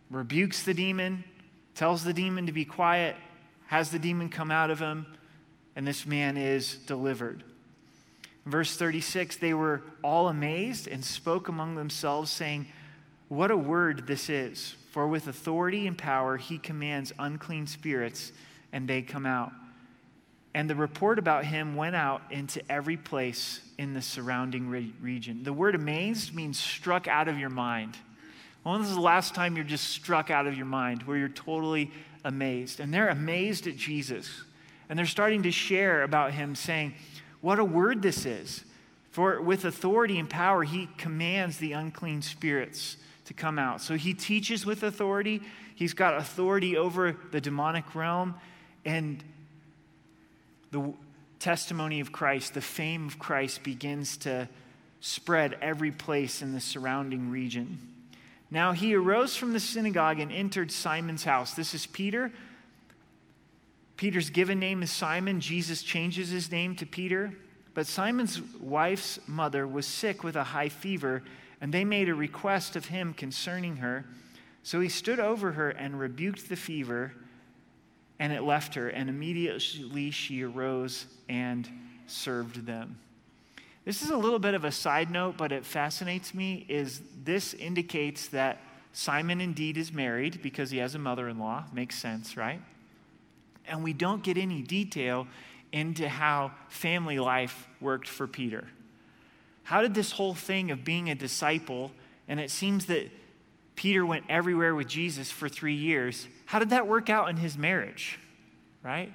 Rebukes 0.09 0.63
the 0.63 0.73
demon, 0.73 1.25
tells 1.75 2.03
the 2.03 2.13
demon 2.13 2.45
to 2.45 2.51
be 2.51 2.65
quiet, 2.65 3.15
has 3.67 3.91
the 3.91 3.99
demon 3.99 4.29
come 4.29 4.51
out 4.51 4.69
of 4.69 4.79
him, 4.79 5.05
and 5.75 5.87
this 5.87 6.05
man 6.05 6.37
is 6.37 6.75
delivered. 6.75 7.43
verse 8.45 8.75
36 8.75 9.37
they 9.37 9.53
were 9.53 9.81
all 10.03 10.27
amazed 10.27 10.87
and 10.87 11.03
spoke 11.03 11.47
among 11.47 11.75
themselves, 11.75 12.29
saying, 12.31 12.67
What 13.29 13.51
a 13.51 13.57
word 13.57 14.07
this 14.07 14.29
is! 14.29 14.75
For 14.91 15.07
with 15.07 15.27
authority 15.27 15.87
and 15.87 15.97
power 15.97 16.35
he 16.35 16.57
commands 16.57 17.13
unclean 17.17 17.65
spirits, 17.67 18.33
and 18.73 18.87
they 18.87 19.01
come 19.01 19.25
out. 19.25 19.53
And 20.53 20.69
the 20.69 20.75
report 20.75 21.17
about 21.17 21.45
him 21.45 21.75
went 21.75 21.95
out 21.95 22.23
into 22.29 22.61
every 22.69 22.97
place 22.97 23.61
in 23.77 23.93
the 23.93 24.01
surrounding 24.01 24.67
re- 24.67 24.93
region. 25.01 25.43
The 25.43 25.53
word 25.53 25.75
amazed 25.75 26.35
means 26.35 26.59
struck 26.59 27.07
out 27.07 27.29
of 27.29 27.39
your 27.39 27.49
mind. 27.49 27.97
When 28.63 28.79
was 28.79 28.93
the 28.93 29.01
last 29.01 29.33
time 29.33 29.55
you're 29.55 29.65
just 29.65 29.89
struck 29.89 30.29
out 30.29 30.45
of 30.45 30.55
your 30.55 30.65
mind, 30.65 31.03
where 31.03 31.17
you're 31.17 31.29
totally 31.29 31.91
amazed? 32.23 32.79
And 32.79 32.93
they're 32.93 33.09
amazed 33.09 33.67
at 33.67 33.75
Jesus. 33.75 34.43
And 34.87 34.97
they're 34.99 35.05
starting 35.05 35.43
to 35.43 35.51
share 35.51 36.03
about 36.03 36.33
him, 36.33 36.53
saying, 36.53 36.93
What 37.41 37.59
a 37.59 37.65
word 37.65 38.01
this 38.01 38.25
is. 38.25 38.63
For 39.09 39.41
with 39.41 39.65
authority 39.65 40.19
and 40.19 40.29
power, 40.29 40.63
he 40.63 40.87
commands 40.97 41.57
the 41.57 41.73
unclean 41.73 42.21
spirits 42.21 42.97
to 43.25 43.33
come 43.33 43.59
out. 43.59 43.81
So 43.81 43.95
he 43.95 44.13
teaches 44.13 44.65
with 44.65 44.83
authority. 44.83 45.41
He's 45.75 45.93
got 45.93 46.15
authority 46.15 46.77
over 46.77 47.17
the 47.31 47.41
demonic 47.41 47.95
realm. 47.95 48.35
And 48.85 49.23
the 50.71 50.93
testimony 51.39 51.99
of 51.99 52.11
Christ, 52.11 52.53
the 52.53 52.61
fame 52.61 53.07
of 53.07 53.19
Christ, 53.19 53.63
begins 53.63 54.17
to 54.17 54.47
spread 55.01 55.57
every 55.61 55.91
place 55.91 56.41
in 56.41 56.53
the 56.53 56.59
surrounding 56.61 57.31
region. 57.31 57.90
Now 58.51 58.73
he 58.73 58.93
arose 58.93 59.37
from 59.37 59.53
the 59.53 59.59
synagogue 59.61 60.19
and 60.19 60.31
entered 60.31 60.71
Simon's 60.71 61.23
house. 61.23 61.53
This 61.53 61.73
is 61.73 61.85
Peter. 61.87 62.31
Peter's 63.95 64.29
given 64.29 64.59
name 64.59 64.83
is 64.83 64.91
Simon. 64.91 65.39
Jesus 65.39 65.81
changes 65.81 66.29
his 66.29 66.51
name 66.51 66.75
to 66.75 66.85
Peter. 66.85 67.33
But 67.73 67.87
Simon's 67.87 68.41
wife's 68.59 69.19
mother 69.25 69.65
was 69.65 69.87
sick 69.87 70.23
with 70.23 70.35
a 70.35 70.43
high 70.43 70.67
fever, 70.67 71.23
and 71.61 71.73
they 71.73 71.85
made 71.85 72.09
a 72.09 72.15
request 72.15 72.75
of 72.75 72.87
him 72.87 73.13
concerning 73.13 73.77
her. 73.77 74.05
So 74.63 74.81
he 74.81 74.89
stood 74.89 75.19
over 75.19 75.53
her 75.53 75.69
and 75.69 75.97
rebuked 75.97 76.49
the 76.49 76.57
fever, 76.57 77.13
and 78.19 78.33
it 78.33 78.43
left 78.43 78.75
her, 78.75 78.89
and 78.89 79.09
immediately 79.09 80.11
she 80.11 80.43
arose 80.43 81.05
and 81.29 81.69
served 82.05 82.65
them. 82.65 82.99
This 83.83 84.03
is 84.03 84.11
a 84.11 84.17
little 84.17 84.39
bit 84.39 84.53
of 84.53 84.63
a 84.63 84.71
side 84.71 85.09
note, 85.09 85.37
but 85.37 85.51
it 85.51 85.65
fascinates 85.65 86.33
me 86.33 86.65
is 86.69 87.01
this 87.23 87.53
indicates 87.53 88.27
that 88.27 88.59
Simon 88.93 89.41
indeed 89.41 89.77
is 89.77 89.91
married 89.91 90.41
because 90.41 90.69
he 90.69 90.77
has 90.77 90.93
a 90.95 90.99
mother-in-law. 90.99 91.65
Makes 91.73 91.97
sense, 91.97 92.37
right? 92.37 92.61
And 93.65 93.83
we 93.83 93.93
don't 93.93 94.21
get 94.21 94.37
any 94.37 94.61
detail 94.61 95.27
into 95.71 96.09
how 96.09 96.51
family 96.69 97.17
life 97.17 97.67
worked 97.79 98.07
for 98.07 98.27
Peter. 98.27 98.67
How 99.63 99.81
did 99.81 99.93
this 99.93 100.11
whole 100.11 100.35
thing 100.35 100.69
of 100.69 100.83
being 100.83 101.09
a 101.09 101.15
disciple, 101.15 101.91
and 102.27 102.39
it 102.39 102.51
seems 102.51 102.87
that 102.87 103.09
Peter 103.75 104.05
went 104.05 104.25
everywhere 104.29 104.75
with 104.75 104.87
Jesus 104.87 105.31
for 105.31 105.47
three 105.47 105.75
years, 105.75 106.27
how 106.45 106.59
did 106.59 106.69
that 106.71 106.87
work 106.87 107.09
out 107.09 107.29
in 107.29 107.37
his 107.37 107.57
marriage, 107.57 108.19
right? 108.83 109.11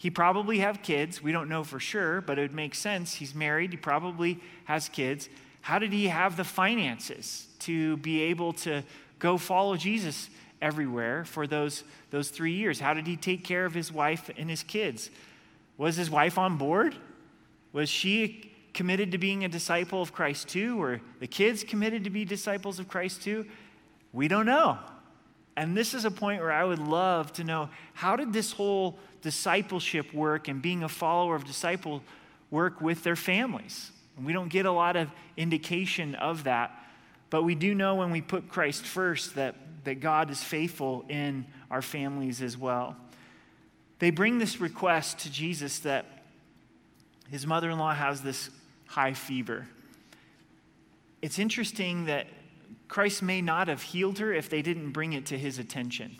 He 0.00 0.08
probably 0.08 0.60
have 0.60 0.80
kids. 0.80 1.22
We 1.22 1.30
don't 1.30 1.50
know 1.50 1.62
for 1.62 1.78
sure, 1.78 2.22
but 2.22 2.38
it 2.38 2.40
would 2.40 2.54
make 2.54 2.74
sense. 2.74 3.12
He's 3.12 3.34
married. 3.34 3.72
He 3.72 3.76
probably 3.76 4.40
has 4.64 4.88
kids. 4.88 5.28
How 5.60 5.78
did 5.78 5.92
he 5.92 6.08
have 6.08 6.38
the 6.38 6.44
finances 6.44 7.46
to 7.58 7.98
be 7.98 8.22
able 8.22 8.54
to 8.54 8.82
go 9.18 9.36
follow 9.36 9.76
Jesus 9.76 10.30
everywhere 10.62 11.26
for 11.26 11.46
those, 11.46 11.84
those 12.08 12.30
three 12.30 12.54
years? 12.54 12.80
How 12.80 12.94
did 12.94 13.06
he 13.06 13.14
take 13.14 13.44
care 13.44 13.66
of 13.66 13.74
his 13.74 13.92
wife 13.92 14.30
and 14.38 14.48
his 14.48 14.62
kids? 14.62 15.10
Was 15.76 15.96
his 15.96 16.08
wife 16.08 16.38
on 16.38 16.56
board? 16.56 16.96
Was 17.74 17.90
she 17.90 18.54
committed 18.72 19.12
to 19.12 19.18
being 19.18 19.44
a 19.44 19.50
disciple 19.50 20.00
of 20.00 20.14
Christ 20.14 20.48
too? 20.48 20.82
Or 20.82 21.02
the 21.18 21.26
kids 21.26 21.62
committed 21.62 22.04
to 22.04 22.10
be 22.10 22.24
disciples 22.24 22.78
of 22.78 22.88
Christ 22.88 23.22
too? 23.22 23.44
We 24.14 24.28
don't 24.28 24.46
know. 24.46 24.78
And 25.56 25.76
this 25.76 25.94
is 25.94 26.04
a 26.04 26.10
point 26.10 26.40
where 26.40 26.52
I 26.52 26.64
would 26.64 26.78
love 26.78 27.32
to 27.34 27.44
know 27.44 27.68
how 27.92 28.16
did 28.16 28.32
this 28.32 28.52
whole 28.52 28.98
discipleship 29.22 30.12
work 30.14 30.48
and 30.48 30.62
being 30.62 30.82
a 30.82 30.88
follower 30.88 31.34
of 31.34 31.44
disciple 31.44 32.02
work 32.50 32.80
with 32.80 33.02
their 33.02 33.16
families? 33.16 33.90
And 34.16 34.24
we 34.24 34.32
don't 34.32 34.48
get 34.48 34.66
a 34.66 34.72
lot 34.72 34.96
of 34.96 35.10
indication 35.36 36.14
of 36.14 36.44
that, 36.44 36.72
but 37.30 37.42
we 37.42 37.54
do 37.54 37.74
know 37.74 37.96
when 37.96 38.10
we 38.10 38.20
put 38.20 38.48
Christ 38.48 38.84
first 38.84 39.34
that, 39.34 39.54
that 39.84 40.00
God 40.00 40.30
is 40.30 40.42
faithful 40.42 41.04
in 41.08 41.46
our 41.70 41.82
families 41.82 42.42
as 42.42 42.56
well. 42.56 42.96
They 43.98 44.10
bring 44.10 44.38
this 44.38 44.60
request 44.60 45.20
to 45.20 45.30
Jesus 45.30 45.80
that 45.80 46.06
his 47.30 47.46
mother 47.46 47.70
in 47.70 47.78
law 47.78 47.94
has 47.94 48.22
this 48.22 48.50
high 48.86 49.12
fever. 49.12 49.66
It's 51.22 51.38
interesting 51.38 52.06
that 52.06 52.26
Christ 52.90 53.22
may 53.22 53.40
not 53.40 53.68
have 53.68 53.82
healed 53.82 54.18
her 54.18 54.34
if 54.34 54.50
they 54.50 54.62
didn't 54.62 54.90
bring 54.90 55.12
it 55.12 55.26
to 55.26 55.38
his 55.38 55.60
attention. 55.60 56.16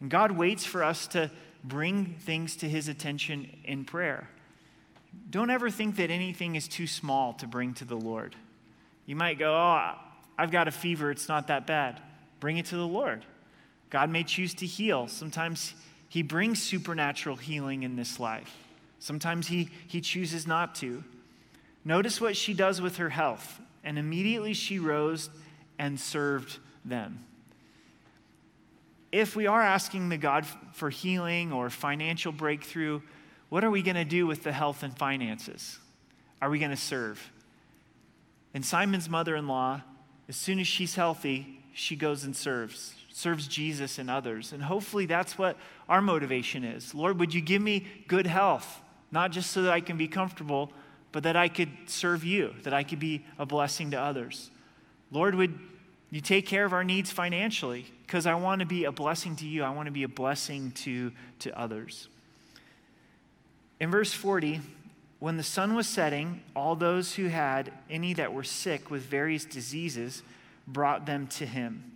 And 0.00 0.08
God 0.08 0.30
waits 0.30 0.64
for 0.64 0.84
us 0.84 1.08
to 1.08 1.30
bring 1.64 2.14
things 2.20 2.56
to 2.56 2.68
his 2.68 2.86
attention 2.86 3.58
in 3.64 3.84
prayer. 3.84 4.30
Don't 5.28 5.50
ever 5.50 5.68
think 5.68 5.96
that 5.96 6.10
anything 6.10 6.54
is 6.54 6.68
too 6.68 6.86
small 6.86 7.32
to 7.34 7.46
bring 7.48 7.74
to 7.74 7.84
the 7.84 7.96
Lord. 7.96 8.36
You 9.04 9.16
might 9.16 9.38
go, 9.38 9.52
Oh, 9.52 9.94
I've 10.38 10.52
got 10.52 10.68
a 10.68 10.70
fever, 10.70 11.10
it's 11.10 11.28
not 11.28 11.48
that 11.48 11.66
bad. 11.66 12.00
Bring 12.38 12.56
it 12.56 12.66
to 12.66 12.76
the 12.76 12.86
Lord. 12.86 13.24
God 13.90 14.10
may 14.10 14.22
choose 14.22 14.54
to 14.54 14.66
heal. 14.66 15.08
Sometimes 15.08 15.74
He 16.08 16.22
brings 16.22 16.62
supernatural 16.62 17.34
healing 17.34 17.82
in 17.82 17.96
this 17.96 18.20
life. 18.20 18.56
Sometimes 19.00 19.48
he, 19.48 19.70
he 19.88 20.00
chooses 20.00 20.46
not 20.46 20.76
to. 20.76 21.02
Notice 21.84 22.20
what 22.20 22.36
she 22.36 22.54
does 22.54 22.80
with 22.80 22.98
her 22.98 23.08
health. 23.08 23.60
And 23.82 23.98
immediately 23.98 24.52
she 24.52 24.78
rose 24.78 25.30
and 25.80 25.98
served 25.98 26.58
them. 26.84 27.24
If 29.10 29.34
we 29.34 29.46
are 29.46 29.62
asking 29.62 30.10
the 30.10 30.18
God 30.18 30.46
for 30.74 30.90
healing 30.90 31.52
or 31.52 31.70
financial 31.70 32.32
breakthrough, 32.32 33.00
what 33.48 33.64
are 33.64 33.70
we 33.70 33.80
going 33.80 33.96
to 33.96 34.04
do 34.04 34.26
with 34.26 34.44
the 34.44 34.52
health 34.52 34.82
and 34.82 34.96
finances? 34.96 35.78
Are 36.42 36.50
we 36.50 36.58
going 36.58 36.70
to 36.70 36.76
serve? 36.76 37.32
And 38.52 38.62
Simon's 38.64 39.08
mother 39.08 39.34
in 39.34 39.48
law, 39.48 39.80
as 40.28 40.36
soon 40.36 40.60
as 40.60 40.66
she's 40.66 40.96
healthy, 40.96 41.62
she 41.72 41.96
goes 41.96 42.24
and 42.24 42.36
serves, 42.36 42.94
serves 43.10 43.48
Jesus 43.48 43.98
and 43.98 44.10
others. 44.10 44.52
And 44.52 44.62
hopefully 44.62 45.06
that's 45.06 45.38
what 45.38 45.56
our 45.88 46.02
motivation 46.02 46.62
is. 46.62 46.94
Lord, 46.94 47.18
would 47.18 47.32
you 47.32 47.40
give 47.40 47.62
me 47.62 47.86
good 48.06 48.26
health? 48.26 48.82
Not 49.10 49.32
just 49.32 49.50
so 49.50 49.62
that 49.62 49.72
I 49.72 49.80
can 49.80 49.96
be 49.96 50.08
comfortable, 50.08 50.72
but 51.10 51.22
that 51.22 51.36
I 51.36 51.48
could 51.48 51.70
serve 51.86 52.22
you, 52.22 52.54
that 52.64 52.74
I 52.74 52.82
could 52.84 53.00
be 53.00 53.24
a 53.38 53.46
blessing 53.46 53.92
to 53.92 53.98
others. 53.98 54.50
Lord, 55.10 55.34
would 55.34 55.58
you 56.10 56.20
take 56.20 56.46
care 56.46 56.64
of 56.64 56.72
our 56.72 56.84
needs 56.84 57.10
financially? 57.10 57.86
Because 58.06 58.26
I 58.26 58.34
want 58.34 58.60
to 58.60 58.66
be 58.66 58.84
a 58.84 58.92
blessing 58.92 59.36
to 59.36 59.46
you. 59.46 59.62
I 59.62 59.70
want 59.70 59.86
to 59.86 59.92
be 59.92 60.02
a 60.02 60.08
blessing 60.08 60.72
to, 60.72 61.12
to 61.40 61.58
others. 61.58 62.08
In 63.78 63.90
verse 63.90 64.12
40, 64.12 64.60
when 65.20 65.36
the 65.36 65.42
sun 65.42 65.74
was 65.74 65.86
setting, 65.86 66.42
all 66.56 66.74
those 66.74 67.14
who 67.14 67.28
had 67.28 67.72
any 67.88 68.14
that 68.14 68.32
were 68.32 68.42
sick 68.42 68.90
with 68.90 69.02
various 69.02 69.44
diseases 69.44 70.22
brought 70.66 71.06
them 71.06 71.26
to 71.28 71.46
him. 71.46 71.92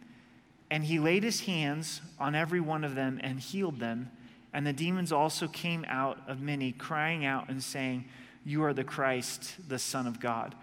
And 0.71 0.85
he 0.85 0.99
laid 0.99 1.25
his 1.25 1.43
hands 1.43 2.01
on 2.19 2.35
every 2.35 2.61
one 2.61 2.85
of 2.85 2.95
them 2.95 3.19
and 3.23 3.41
healed 3.41 3.81
them. 3.81 4.11
And 4.53 4.67
the 4.67 4.73
demons 4.73 5.11
also 5.11 5.49
came 5.49 5.85
out 5.89 6.19
of 6.29 6.41
many, 6.41 6.73
crying 6.73 7.25
out 7.25 7.49
and 7.49 7.63
saying, 7.63 8.05
You 8.45 8.63
are 8.65 8.73
the 8.73 8.85
Christ, 8.85 9.57
the 9.69 9.79
Son 9.79 10.07
of 10.07 10.21
God. 10.21 10.55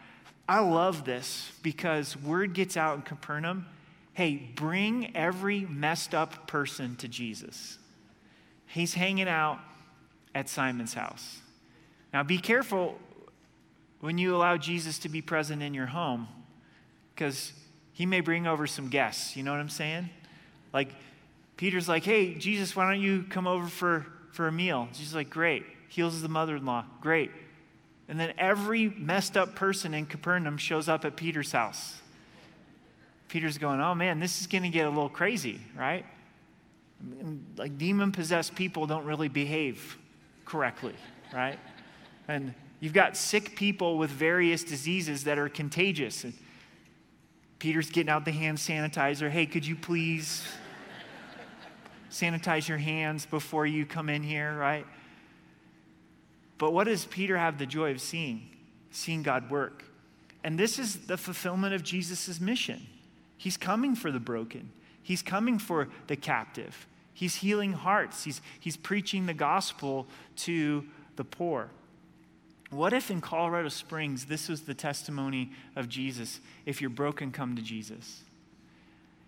I 0.47 0.59
love 0.59 1.05
this 1.05 1.51
because 1.61 2.17
word 2.17 2.53
gets 2.53 2.75
out 2.75 2.95
in 2.95 3.01
Capernaum 3.03 3.65
hey, 4.13 4.35
bring 4.35 5.15
every 5.15 5.61
messed 5.61 6.13
up 6.13 6.47
person 6.47 6.95
to 6.97 7.07
Jesus. 7.07 7.77
He's 8.67 8.93
hanging 8.93 9.27
out 9.27 9.59
at 10.35 10.49
Simon's 10.49 10.93
house. 10.93 11.39
Now, 12.13 12.23
be 12.23 12.37
careful 12.37 12.97
when 13.99 14.17
you 14.17 14.35
allow 14.35 14.57
Jesus 14.57 14.99
to 14.99 15.09
be 15.09 15.21
present 15.21 15.61
in 15.61 15.73
your 15.73 15.87
home 15.87 16.27
because 17.15 17.53
he 17.93 18.05
may 18.05 18.21
bring 18.21 18.47
over 18.47 18.67
some 18.67 18.89
guests. 18.89 19.35
You 19.35 19.43
know 19.43 19.51
what 19.51 19.59
I'm 19.59 19.69
saying? 19.69 20.09
Like, 20.73 20.89
Peter's 21.57 21.87
like, 21.87 22.03
hey, 22.03 22.33
Jesus, 22.33 22.75
why 22.75 22.91
don't 22.91 23.01
you 23.01 23.23
come 23.29 23.47
over 23.47 23.67
for, 23.67 24.05
for 24.31 24.47
a 24.47 24.51
meal? 24.51 24.87
Jesus 24.93 25.13
like, 25.13 25.29
great. 25.29 25.63
Heals 25.89 26.21
the 26.21 26.29
mother 26.29 26.55
in 26.55 26.65
law. 26.65 26.85
Great. 27.01 27.31
And 28.11 28.19
then 28.19 28.33
every 28.37 28.89
messed 28.89 29.37
up 29.37 29.55
person 29.55 29.93
in 29.93 30.05
Capernaum 30.05 30.57
shows 30.57 30.89
up 30.89 31.05
at 31.05 31.15
Peter's 31.15 31.53
house. 31.53 31.95
Peter's 33.29 33.57
going, 33.57 33.79
oh 33.79 33.95
man, 33.95 34.19
this 34.19 34.41
is 34.41 34.47
going 34.47 34.63
to 34.63 34.69
get 34.69 34.85
a 34.85 34.89
little 34.89 35.07
crazy, 35.07 35.61
right? 35.77 36.05
Like 37.55 37.77
demon 37.77 38.11
possessed 38.11 38.53
people 38.53 38.85
don't 38.85 39.05
really 39.05 39.29
behave 39.29 39.97
correctly, 40.43 40.93
right? 41.33 41.57
And 42.27 42.53
you've 42.81 42.91
got 42.91 43.15
sick 43.15 43.55
people 43.55 43.97
with 43.97 44.09
various 44.09 44.65
diseases 44.65 45.23
that 45.23 45.39
are 45.39 45.47
contagious. 45.47 46.25
And 46.25 46.33
Peter's 47.59 47.89
getting 47.89 48.09
out 48.09 48.25
the 48.25 48.33
hand 48.33 48.57
sanitizer. 48.57 49.29
Hey, 49.29 49.45
could 49.45 49.65
you 49.65 49.77
please 49.77 50.45
sanitize 52.11 52.67
your 52.67 52.77
hands 52.77 53.25
before 53.25 53.65
you 53.65 53.85
come 53.85 54.09
in 54.09 54.21
here, 54.21 54.53
right? 54.57 54.85
But 56.61 56.73
what 56.73 56.83
does 56.83 57.05
Peter 57.05 57.39
have 57.39 57.57
the 57.57 57.65
joy 57.65 57.89
of 57.89 57.99
seeing? 57.99 58.47
Seeing 58.91 59.23
God 59.23 59.49
work. 59.49 59.83
And 60.43 60.59
this 60.59 60.77
is 60.77 61.07
the 61.07 61.17
fulfillment 61.17 61.73
of 61.73 61.81
Jesus' 61.81 62.39
mission. 62.39 62.85
He's 63.35 63.57
coming 63.57 63.95
for 63.95 64.11
the 64.11 64.19
broken, 64.19 64.71
He's 65.01 65.23
coming 65.23 65.57
for 65.57 65.87
the 66.05 66.15
captive, 66.15 66.85
He's 67.15 67.37
healing 67.37 67.73
hearts, 67.73 68.25
He's, 68.25 68.41
he's 68.59 68.77
preaching 68.77 69.25
the 69.25 69.33
gospel 69.33 70.05
to 70.35 70.85
the 71.15 71.23
poor. 71.23 71.71
What 72.69 72.93
if 72.93 73.09
in 73.09 73.21
Colorado 73.21 73.69
Springs 73.69 74.25
this 74.25 74.47
was 74.47 74.61
the 74.61 74.75
testimony 74.75 75.53
of 75.75 75.89
Jesus? 75.89 76.41
If 76.67 76.79
you're 76.79 76.91
broken, 76.91 77.31
come 77.31 77.55
to 77.55 77.63
Jesus. 77.63 78.21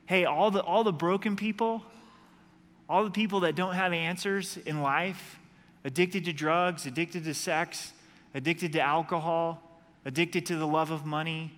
Hey, 0.05 0.25
all 0.25 0.51
the, 0.51 0.61
all 0.61 0.83
the 0.83 0.93
broken 0.93 1.35
people, 1.35 1.81
all 2.87 3.03
the 3.03 3.09
people 3.09 3.39
that 3.39 3.55
don't 3.55 3.73
have 3.73 3.91
answers 3.91 4.57
in 4.67 4.83
life, 4.83 5.39
addicted 5.83 6.25
to 6.25 6.33
drugs, 6.33 6.85
addicted 6.85 7.23
to 7.25 7.33
sex, 7.33 7.93
addicted 8.33 8.73
to 8.73 8.81
alcohol, 8.81 9.61
addicted 10.05 10.45
to 10.47 10.55
the 10.55 10.67
love 10.67 10.91
of 10.91 11.05
money, 11.05 11.51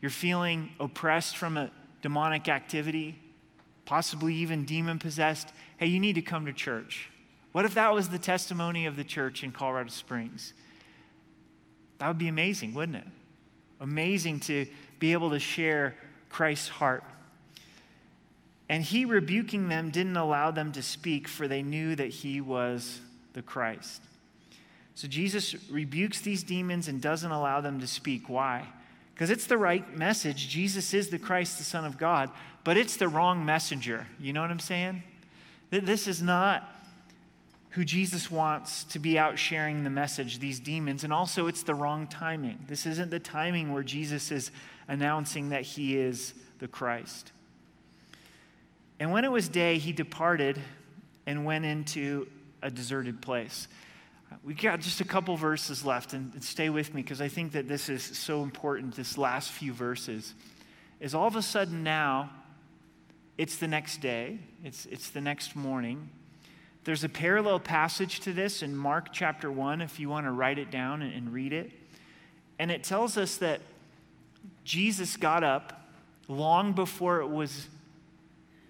you're 0.00 0.10
feeling 0.10 0.70
oppressed 0.78 1.36
from 1.36 1.56
a 1.56 1.70
demonic 2.02 2.48
activity, 2.48 3.18
possibly 3.84 4.34
even 4.34 4.64
demon 4.64 4.98
possessed, 4.98 5.48
hey, 5.78 5.86
you 5.86 5.98
need 5.98 6.14
to 6.14 6.22
come 6.22 6.46
to 6.46 6.52
church. 6.52 7.10
What 7.52 7.64
if 7.64 7.74
that 7.74 7.92
was 7.92 8.08
the 8.08 8.18
testimony 8.18 8.86
of 8.86 8.96
the 8.96 9.04
church 9.04 9.42
in 9.42 9.50
Colorado 9.50 9.90
Springs? 9.90 10.52
That 11.98 12.08
would 12.08 12.18
be 12.18 12.28
amazing, 12.28 12.74
wouldn't 12.74 12.98
it? 12.98 13.06
Amazing 13.80 14.40
to 14.40 14.66
be 14.98 15.12
able 15.12 15.30
to 15.30 15.40
share 15.40 15.96
Christ's 16.28 16.68
heart. 16.68 17.02
And 18.68 18.84
he, 18.84 19.04
rebuking 19.04 19.68
them, 19.68 19.90
didn't 19.90 20.16
allow 20.16 20.50
them 20.50 20.72
to 20.72 20.82
speak, 20.82 21.26
for 21.26 21.48
they 21.48 21.62
knew 21.62 21.96
that 21.96 22.08
he 22.08 22.40
was 22.40 23.00
the 23.38 23.42
Christ. 23.42 24.02
So 24.96 25.06
Jesus 25.06 25.54
rebukes 25.70 26.20
these 26.20 26.42
demons 26.42 26.88
and 26.88 27.00
doesn't 27.00 27.30
allow 27.30 27.60
them 27.60 27.78
to 27.78 27.86
speak. 27.86 28.28
Why? 28.28 28.66
Because 29.14 29.30
it's 29.30 29.46
the 29.46 29.56
right 29.56 29.96
message. 29.96 30.48
Jesus 30.48 30.92
is 30.92 31.08
the 31.08 31.20
Christ, 31.20 31.56
the 31.56 31.62
Son 31.62 31.84
of 31.84 31.98
God, 31.98 32.30
but 32.64 32.76
it's 32.76 32.96
the 32.96 33.06
wrong 33.06 33.46
messenger. 33.46 34.08
You 34.18 34.32
know 34.32 34.40
what 34.40 34.50
I'm 34.50 34.58
saying? 34.58 35.04
This 35.70 36.08
is 36.08 36.20
not 36.20 36.68
who 37.70 37.84
Jesus 37.84 38.28
wants 38.28 38.82
to 38.84 38.98
be 38.98 39.16
out 39.16 39.38
sharing 39.38 39.84
the 39.84 39.90
message, 39.90 40.40
these 40.40 40.58
demons. 40.58 41.04
And 41.04 41.12
also, 41.12 41.46
it's 41.46 41.62
the 41.62 41.76
wrong 41.76 42.08
timing. 42.08 42.58
This 42.66 42.86
isn't 42.86 43.12
the 43.12 43.20
timing 43.20 43.72
where 43.72 43.84
Jesus 43.84 44.32
is 44.32 44.50
announcing 44.88 45.50
that 45.50 45.62
he 45.62 45.96
is 45.96 46.34
the 46.58 46.66
Christ. 46.66 47.30
And 48.98 49.12
when 49.12 49.24
it 49.24 49.30
was 49.30 49.48
day, 49.48 49.78
he 49.78 49.92
departed 49.92 50.58
and 51.24 51.44
went 51.44 51.64
into 51.64 52.26
a 52.62 52.70
deserted 52.70 53.20
place. 53.20 53.68
We 54.44 54.54
got 54.54 54.80
just 54.80 55.00
a 55.00 55.04
couple 55.04 55.36
verses 55.36 55.84
left, 55.84 56.12
and, 56.12 56.42
stay 56.42 56.68
with 56.68 56.92
me 56.94 57.02
because 57.02 57.20
I 57.20 57.28
think 57.28 57.52
that 57.52 57.66
this 57.66 57.88
is 57.88 58.02
so 58.02 58.42
important. 58.42 58.94
This 58.94 59.16
last 59.16 59.50
few 59.50 59.72
verses 59.72 60.34
is 61.00 61.14
all 61.14 61.26
of 61.26 61.36
a 61.36 61.42
sudden 61.42 61.82
now, 61.82 62.30
it's 63.38 63.56
the 63.56 63.68
next 63.68 64.00
day, 64.00 64.38
it's, 64.64 64.86
it's 64.86 65.10
the 65.10 65.20
next 65.20 65.54
morning, 65.56 66.10
there's 66.84 67.04
a 67.04 67.08
parallel 67.08 67.60
passage 67.60 68.20
to 68.20 68.32
this 68.32 68.62
in 68.62 68.74
Mark 68.74 69.12
chapter 69.12 69.50
1, 69.50 69.80
if 69.80 70.00
you 70.00 70.08
want 70.08 70.26
to 70.26 70.32
write 70.32 70.58
it 70.58 70.70
down 70.70 71.02
and, 71.02 71.12
and 71.12 71.32
read 71.32 71.52
it. 71.52 71.70
And 72.58 72.70
it 72.70 72.82
tells 72.82 73.16
us 73.16 73.36
that 73.36 73.60
Jesus 74.64 75.16
got 75.16 75.44
up 75.44 75.90
long 76.28 76.72
before 76.72 77.20
it 77.20 77.28
was 77.28 77.68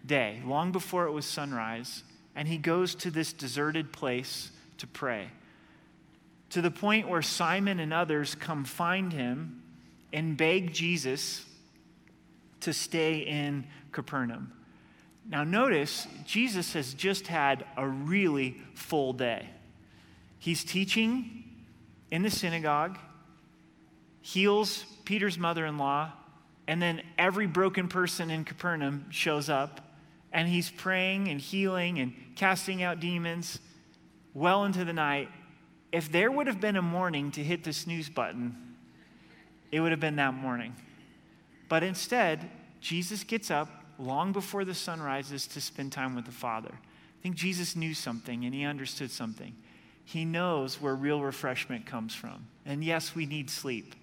day, 0.04 0.40
long 0.44 0.72
before 0.72 1.06
it 1.06 1.12
was 1.12 1.26
sunrise, 1.26 2.02
and 2.38 2.46
he 2.46 2.56
goes 2.56 2.94
to 2.94 3.10
this 3.10 3.32
deserted 3.32 3.92
place 3.92 4.52
to 4.78 4.86
pray. 4.86 5.28
To 6.50 6.62
the 6.62 6.70
point 6.70 7.08
where 7.08 7.20
Simon 7.20 7.80
and 7.80 7.92
others 7.92 8.36
come 8.36 8.64
find 8.64 9.12
him 9.12 9.60
and 10.12 10.36
beg 10.36 10.72
Jesus 10.72 11.44
to 12.60 12.72
stay 12.72 13.18
in 13.18 13.66
Capernaum. 13.90 14.52
Now, 15.28 15.42
notice, 15.42 16.06
Jesus 16.24 16.74
has 16.74 16.94
just 16.94 17.26
had 17.26 17.64
a 17.76 17.88
really 17.88 18.62
full 18.74 19.12
day. 19.14 19.48
He's 20.38 20.62
teaching 20.62 21.42
in 22.12 22.22
the 22.22 22.30
synagogue, 22.30 22.98
heals 24.20 24.84
Peter's 25.04 25.38
mother 25.38 25.66
in 25.66 25.76
law, 25.76 26.12
and 26.68 26.80
then 26.80 27.02
every 27.18 27.48
broken 27.48 27.88
person 27.88 28.30
in 28.30 28.44
Capernaum 28.44 29.06
shows 29.10 29.50
up, 29.50 29.87
and 30.32 30.48
he's 30.48 30.70
praying 30.70 31.28
and 31.28 31.40
healing 31.40 31.98
and 31.98 32.12
casting 32.36 32.82
out 32.82 33.00
demons 33.00 33.58
well 34.34 34.64
into 34.64 34.84
the 34.84 34.92
night. 34.92 35.28
If 35.90 36.12
there 36.12 36.30
would 36.30 36.46
have 36.46 36.60
been 36.60 36.76
a 36.76 36.82
morning 36.82 37.30
to 37.32 37.42
hit 37.42 37.64
the 37.64 37.72
snooze 37.72 38.08
button, 38.08 38.76
it 39.72 39.80
would 39.80 39.90
have 39.90 40.00
been 40.00 40.16
that 40.16 40.34
morning. 40.34 40.74
But 41.68 41.82
instead, 41.82 42.50
Jesus 42.80 43.24
gets 43.24 43.50
up 43.50 43.68
long 43.98 44.32
before 44.32 44.64
the 44.64 44.74
sun 44.74 45.00
rises 45.00 45.46
to 45.48 45.60
spend 45.60 45.92
time 45.92 46.14
with 46.14 46.24
the 46.24 46.32
Father. 46.32 46.72
I 46.72 47.22
think 47.22 47.34
Jesus 47.34 47.74
knew 47.74 47.94
something 47.94 48.44
and 48.44 48.54
he 48.54 48.64
understood 48.64 49.10
something. 49.10 49.54
He 50.04 50.24
knows 50.24 50.80
where 50.80 50.94
real 50.94 51.20
refreshment 51.20 51.84
comes 51.84 52.14
from. 52.14 52.46
And 52.64 52.82
yes, 52.82 53.14
we 53.14 53.26
need 53.26 53.50
sleep. 53.50 53.94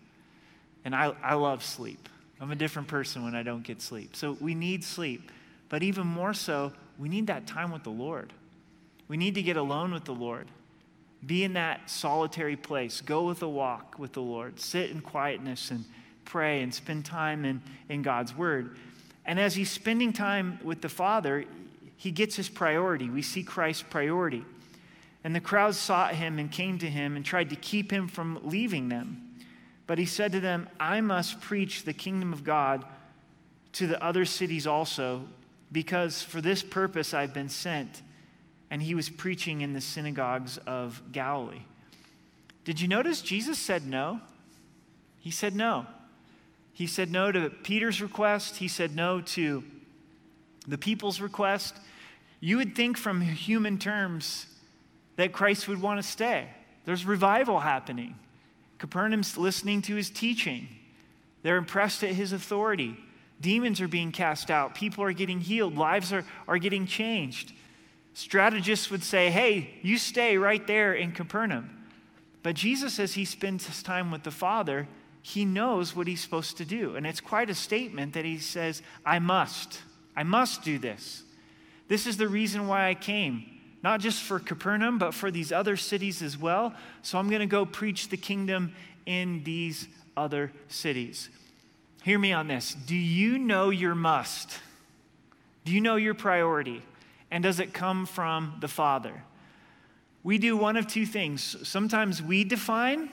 And 0.83 0.95
I, 0.95 1.13
I 1.23 1.33
love 1.35 1.63
sleep. 1.63 2.09
I'm 2.39 2.51
a 2.51 2.55
different 2.55 2.87
person 2.87 3.23
when 3.23 3.33
I 3.33 3.41
don't 3.41 3.63
get 3.63 3.81
sleep. 3.81 4.15
So 4.15 4.37
we 4.39 4.53
need 4.53 4.83
sleep. 4.83 5.31
But 5.69 5.83
even 5.83 6.07
more 6.07 6.33
so, 6.33 6.73
we 6.97 7.09
need 7.09 7.27
that 7.27 7.47
time 7.47 7.71
with 7.71 7.83
the 7.83 7.89
Lord. 7.89 8.33
We 9.07 9.17
need 9.17 9.35
to 9.35 9.41
get 9.41 9.57
alone 9.57 9.93
with 9.93 10.05
the 10.05 10.13
Lord. 10.13 10.47
Be 11.25 11.43
in 11.43 11.53
that 11.53 11.89
solitary 11.89 12.55
place. 12.55 13.01
Go 13.01 13.23
with 13.23 13.41
a 13.41 13.49
walk 13.49 13.97
with 13.97 14.13
the 14.13 14.21
Lord. 14.21 14.59
Sit 14.59 14.91
in 14.91 15.01
quietness 15.01 15.71
and 15.71 15.85
pray 16.23 16.61
and 16.61 16.73
spend 16.73 17.05
time 17.05 17.45
in, 17.45 17.61
in 17.89 18.01
God's 18.01 18.35
Word. 18.35 18.77
And 19.25 19.39
as 19.39 19.55
he's 19.55 19.71
spending 19.71 20.13
time 20.13 20.59
with 20.63 20.81
the 20.81 20.89
Father, 20.89 21.45
he 21.97 22.11
gets 22.11 22.35
his 22.35 22.49
priority. 22.49 23.09
We 23.09 23.21
see 23.21 23.43
Christ's 23.43 23.83
priority. 23.83 24.45
And 25.23 25.35
the 25.35 25.41
crowds 25.41 25.77
sought 25.77 26.13
him 26.13 26.37
and 26.37 26.51
came 26.51 26.77
to 26.79 26.89
him 26.89 27.15
and 27.15 27.25
tried 27.25 27.49
to 27.49 27.55
keep 27.55 27.91
him 27.91 28.07
from 28.07 28.39
leaving 28.43 28.89
them. 28.89 29.21
But 29.87 29.97
he 29.97 30.05
said 30.05 30.31
to 30.33 30.39
them, 30.39 30.69
I 30.79 31.01
must 31.01 31.41
preach 31.41 31.83
the 31.83 31.93
kingdom 31.93 32.33
of 32.33 32.43
God 32.43 32.85
to 33.73 33.87
the 33.87 34.03
other 34.03 34.25
cities 34.25 34.67
also, 34.67 35.23
because 35.75 36.23
for 36.23 36.39
this 36.39 36.63
purpose 36.63 37.13
I've 37.13 37.33
been 37.33 37.49
sent. 37.49 38.01
And 38.71 38.81
he 38.81 38.95
was 38.95 39.09
preaching 39.09 39.59
in 39.59 39.73
the 39.73 39.81
synagogues 39.81 40.57
of 40.59 41.01
Galilee. 41.11 41.63
Did 42.63 42.79
you 42.79 42.87
notice 42.87 43.21
Jesus 43.21 43.59
said 43.59 43.85
no? 43.85 44.21
He 45.19 45.31
said 45.31 45.53
no. 45.53 45.85
He 46.71 46.87
said 46.87 47.11
no 47.11 47.29
to 47.29 47.49
Peter's 47.49 48.01
request. 48.01 48.55
He 48.55 48.69
said 48.69 48.95
no 48.95 49.19
to 49.21 49.65
the 50.65 50.77
people's 50.77 51.19
request. 51.19 51.75
You 52.39 52.55
would 52.55 52.73
think 52.73 52.97
from 52.97 53.19
human 53.19 53.77
terms 53.77 54.45
that 55.17 55.33
Christ 55.33 55.67
would 55.67 55.81
want 55.81 56.01
to 56.01 56.07
stay. 56.07 56.47
There's 56.85 57.05
revival 57.05 57.59
happening. 57.59 58.15
Capernaum's 58.79 59.37
listening 59.37 59.81
to 59.83 59.95
his 59.95 60.09
teaching. 60.09 60.69
They're 61.43 61.57
impressed 61.57 62.01
at 62.01 62.11
his 62.11 62.31
authority. 62.31 62.95
Demons 63.41 63.81
are 63.81 63.87
being 63.87 64.11
cast 64.11 64.49
out. 64.49 64.75
People 64.75 65.03
are 65.03 65.13
getting 65.13 65.39
healed. 65.39 65.77
Lives 65.77 66.13
are, 66.13 66.23
are 66.47 66.57
getting 66.57 66.85
changed. 66.85 67.53
Strategists 68.13 68.89
would 68.89 69.03
say, 69.03 69.29
hey, 69.29 69.71
you 69.81 69.97
stay 69.97 70.37
right 70.37 70.65
there 70.65 70.93
in 70.93 71.11
Capernaum. 71.11 71.69
But 72.43 72.55
Jesus, 72.55 72.99
as 72.99 73.15
he 73.15 73.25
spends 73.25 73.67
his 73.67 73.83
time 73.83 74.11
with 74.11 74.23
the 74.23 74.31
Father, 74.31 74.87
he 75.21 75.43
knows 75.43 75.95
what 75.95 76.07
he's 76.07 76.21
supposed 76.21 76.57
to 76.57 76.65
do. 76.65 76.95
And 76.95 77.05
it's 77.05 77.19
quite 77.19 77.49
a 77.49 77.55
statement 77.55 78.13
that 78.13 78.23
he 78.23 78.37
says, 78.37 78.81
I 79.05 79.19
must. 79.19 79.79
I 80.15 80.23
must 80.23 80.63
do 80.63 80.77
this. 80.77 81.23
This 81.87 82.07
is 82.07 82.17
the 82.17 82.27
reason 82.27 82.67
why 82.67 82.87
I 82.87 82.93
came, 82.93 83.43
not 83.83 83.99
just 83.99 84.23
for 84.23 84.39
Capernaum, 84.39 84.97
but 84.97 85.13
for 85.13 85.29
these 85.29 85.51
other 85.51 85.75
cities 85.75 86.21
as 86.21 86.37
well. 86.37 86.73
So 87.01 87.17
I'm 87.17 87.29
going 87.29 87.41
to 87.41 87.47
go 87.47 87.65
preach 87.65 88.09
the 88.09 88.17
kingdom 88.17 88.73
in 89.05 89.43
these 89.43 89.87
other 90.15 90.51
cities. 90.67 91.29
Hear 92.05 92.19
me 92.19 92.33
on 92.33 92.47
this. 92.47 92.75
Do 92.75 92.95
you 92.95 93.39
know 93.39 93.71
your 93.71 93.95
must? 93.95 94.59
Do 95.63 95.71
you 95.71 95.81
know 95.81 95.95
your 95.95 96.13
priority? 96.13 96.83
And 97.31 97.43
does 97.43 97.59
it 97.59 97.73
come 97.73 98.05
from 98.05 98.57
the 98.59 98.67
Father? 98.67 99.23
We 100.21 100.37
do 100.37 100.55
one 100.55 100.77
of 100.77 100.85
two 100.85 101.07
things. 101.07 101.67
Sometimes 101.67 102.21
we 102.21 102.43
define 102.43 103.09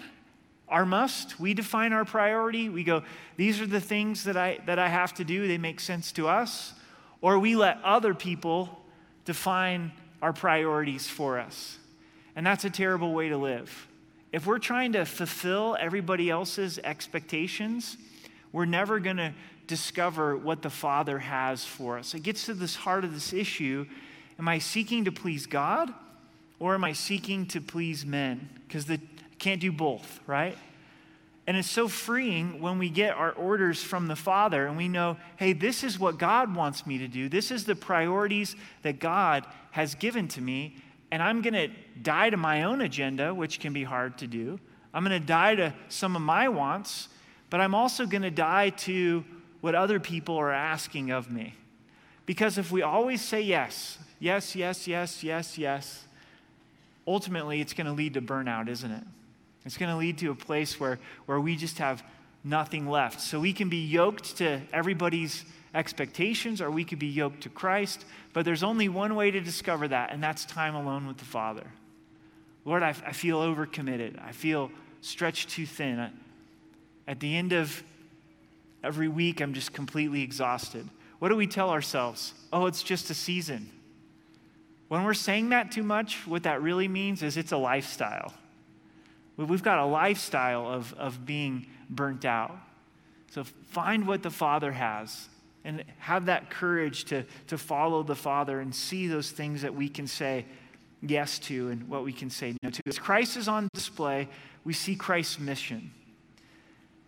our 0.69 0.85
must, 0.85 1.41
we 1.41 1.55
define 1.55 1.95
our 1.95 2.05
priority. 2.05 2.69
We 2.69 2.85
go, 2.85 3.03
these 3.39 3.63
are 3.63 3.67
the 3.67 3.81
things 3.81 4.25
that 4.25 4.37
I, 4.37 4.59
that 4.67 4.79
I 4.79 4.89
have 4.89 5.15
to 5.15 5.25
do, 5.25 5.49
they 5.49 5.57
make 5.57 5.81
sense 5.81 6.13
to 6.13 6.29
us. 6.29 6.75
Or 7.23 7.39
we 7.39 7.57
let 7.57 7.79
other 7.83 8.13
people 8.13 8.79
define 9.25 9.93
our 10.21 10.35
priorities 10.35 11.09
for 11.09 11.39
us. 11.39 11.79
And 12.37 12.47
that's 12.47 12.67
a 12.67 12.71
terrible 12.71 13.15
way 13.15 13.31
to 13.31 13.39
live. 13.39 13.89
If 14.33 14.47
we're 14.47 14.59
trying 14.59 14.93
to 14.93 15.07
fulfill 15.07 15.79
everybody 15.81 16.29
else's 16.29 16.79
expectations, 16.85 17.97
we're 18.53 18.65
never 18.65 19.01
going 19.01 19.17
to 19.17 19.33
discover 19.67 20.37
what 20.37 20.63
the 20.63 20.71
Father 20.71 21.19
has 21.19 21.65
for 21.65 21.99
us. 21.99 22.15
It 22.15 22.23
gets 22.23 22.47
to 22.47 22.55
this 22.55 22.77
heart 22.77 23.05
of 23.05 23.15
this 23.15 23.33
issue 23.33 23.87
Am 24.39 24.49
I 24.49 24.59
seeking 24.59 25.05
to 25.05 25.13
please 25.13 25.47
God 25.47 25.93
or 26.59 26.75
am 26.75 26.85
I 26.85 26.95
seeking 26.95 27.47
to 27.47 27.61
please 27.61 28.05
men? 28.05 28.49
Because 28.67 28.87
the 28.87 28.99
can't 29.39 29.61
do 29.61 29.73
both, 29.73 30.21
right? 30.27 30.57
And 31.47 31.57
it's 31.57 31.69
so 31.69 31.89
freeing 31.89 32.61
when 32.61 32.79
we 32.79 32.89
get 32.89 33.17
our 33.17 33.33
orders 33.33 33.83
from 33.83 34.07
the 34.07 34.15
Father 34.15 34.67
and 34.67 34.77
we 34.77 34.87
know, 34.87 35.17
hey, 35.37 35.53
this 35.53 35.83
is 35.83 35.99
what 35.99 36.17
God 36.17 36.55
wants 36.55 36.87
me 36.87 36.99
to 36.99 37.09
do. 37.09 37.29
This 37.29 37.51
is 37.51 37.65
the 37.65 37.75
priorities 37.75 38.55
that 38.83 39.01
God 39.01 39.45
has 39.73 39.97
given 39.97 40.29
to 40.29 40.41
me. 40.41 40.77
And 41.11 41.21
I'm 41.21 41.43
going 41.43 41.55
to 41.55 41.69
die 42.01 42.31
to 42.31 42.37
my 42.37 42.63
own 42.63 42.81
agenda, 42.81 43.35
which 43.35 43.59
can 43.59 43.73
be 43.73 43.83
hard 43.83 44.17
to 44.19 44.29
do. 44.29 44.61
I'm 44.95 45.05
going 45.05 45.21
to 45.21 45.27
die 45.27 45.57
to 45.57 45.75
some 45.89 46.15
of 46.15 46.23
my 46.23 46.49
wants, 46.49 47.09
but 47.53 47.61
I'm 47.61 47.75
also 47.75 48.07
going 48.07 48.23
to 48.23 48.31
die 48.31 48.71
to 48.71 49.23
what 49.61 49.75
other 49.75 50.01
people 50.01 50.39
are 50.39 50.51
asking 50.51 51.11
of 51.11 51.31
me. 51.31 51.53
Because 52.25 52.57
if 52.57 52.73
we 52.73 52.81
always 52.81 53.21
say 53.21 53.43
yes, 53.43 53.99
yes, 54.19 54.57
yes, 54.57 54.89
yes, 54.89 55.23
yes, 55.23 55.59
yes, 55.59 56.05
ultimately 57.07 57.61
it's 57.61 57.75
going 57.75 57.87
to 57.87 57.93
lead 57.93 58.15
to 58.15 58.23
burnout, 58.23 58.69
isn't 58.69 58.91
it? 58.91 59.05
It's 59.67 59.77
going 59.77 59.91
to 59.91 59.99
lead 59.99 60.17
to 60.19 60.31
a 60.31 60.35
place 60.35 60.81
where, 60.81 60.99
where 61.27 61.39
we 61.39 61.55
just 61.55 61.77
have 61.77 62.03
nothing 62.43 62.89
left. 62.89 63.21
So 63.21 63.39
we 63.39 63.53
can 63.53 63.69
be 63.69 63.85
yoked 63.85 64.39
to 64.39 64.63
everybody's 64.73 65.45
expectations 65.75 66.63
or 66.63 66.71
we 66.71 66.85
could 66.85 66.99
be 66.99 67.09
yoked 67.09 67.43
to 67.43 67.51
Christ, 67.51 68.07
but 68.33 68.47
there's 68.47 68.63
only 68.63 68.89
one 68.89 69.15
way 69.15 69.31
to 69.31 69.43
discover 69.43 69.89
that, 69.89 70.11
and 70.11 70.23
that's 70.23 70.47
time 70.47 70.75
alone 70.75 71.07
with 71.07 71.19
the 71.19 71.27
Father. 71.27 71.67
Lord, 72.65 72.83
I, 72.83 72.95
I 73.07 73.13
feel 73.13 73.41
overcommitted. 73.41 74.19
I 74.27 74.33
feel 74.33 74.71
stretched 75.03 75.51
too 75.51 75.67
thin. 75.67 76.01
I, 76.01 76.11
at 77.07 77.21
the 77.21 77.37
end 77.37 77.53
of 77.53 77.83
every 78.83 79.09
week, 79.09 79.41
I'm 79.41 79.55
just 79.55 79.73
completely 79.73 80.23
exhausted. 80.23 80.89
What 81.19 81.29
do 81.29 81.37
we 81.37 81.47
tell 81.47 81.71
ourselves? 81.71 82.35
Oh, 82.53 82.67
it's 82.67 82.83
just 82.83 83.11
a 83.11 83.15
season. 83.15 83.71
When 84.89 85.05
we're 85.05 85.15
saying 85.15 85.51
that 85.51 85.73
too 85.73 85.83
much, 85.83 86.27
what 86.27 86.43
that 86.43 86.61
really 86.61 86.89
means 86.89 87.23
is 87.23 87.37
it's 87.37 87.53
a 87.53 87.57
lifestyle. 87.57 88.35
We've 89.37 89.63
got 89.63 89.79
a 89.79 89.87
lifestyle 89.87 90.69
of, 90.69 90.93
of 90.95 91.25
being 91.25 91.67
burnt 91.89 92.25
out. 92.25 92.57
So 93.31 93.45
find 93.45 94.07
what 94.07 94.23
the 94.23 94.31
Father 94.31 94.73
has 94.73 95.29
and 95.65 95.85
have 95.99 96.27
that 96.27 96.51
courage 96.51 97.05
to, 97.05 97.25
to 97.47 97.57
follow 97.57 98.03
the 98.03 98.15
Father 98.15 98.61
and 98.61 98.75
see 98.75 99.07
those 99.07 99.31
things 99.31 99.63
that 99.63 99.75
we 99.75 99.89
can 99.89 100.07
say 100.07 100.45
yes 101.01 101.39
to 101.39 101.71
and 101.71 101.89
what 101.89 102.05
we 102.05 102.13
can 102.13 102.29
say 102.29 102.55
no 102.63 102.71
to. 102.71 102.83
As 102.87 102.99
Christ 102.99 103.37
is 103.37 103.49
on 103.49 103.69
display, 103.73 104.29
we 104.65 104.73
see 104.73 104.95
Christ's 104.95 105.39
mission 105.39 105.93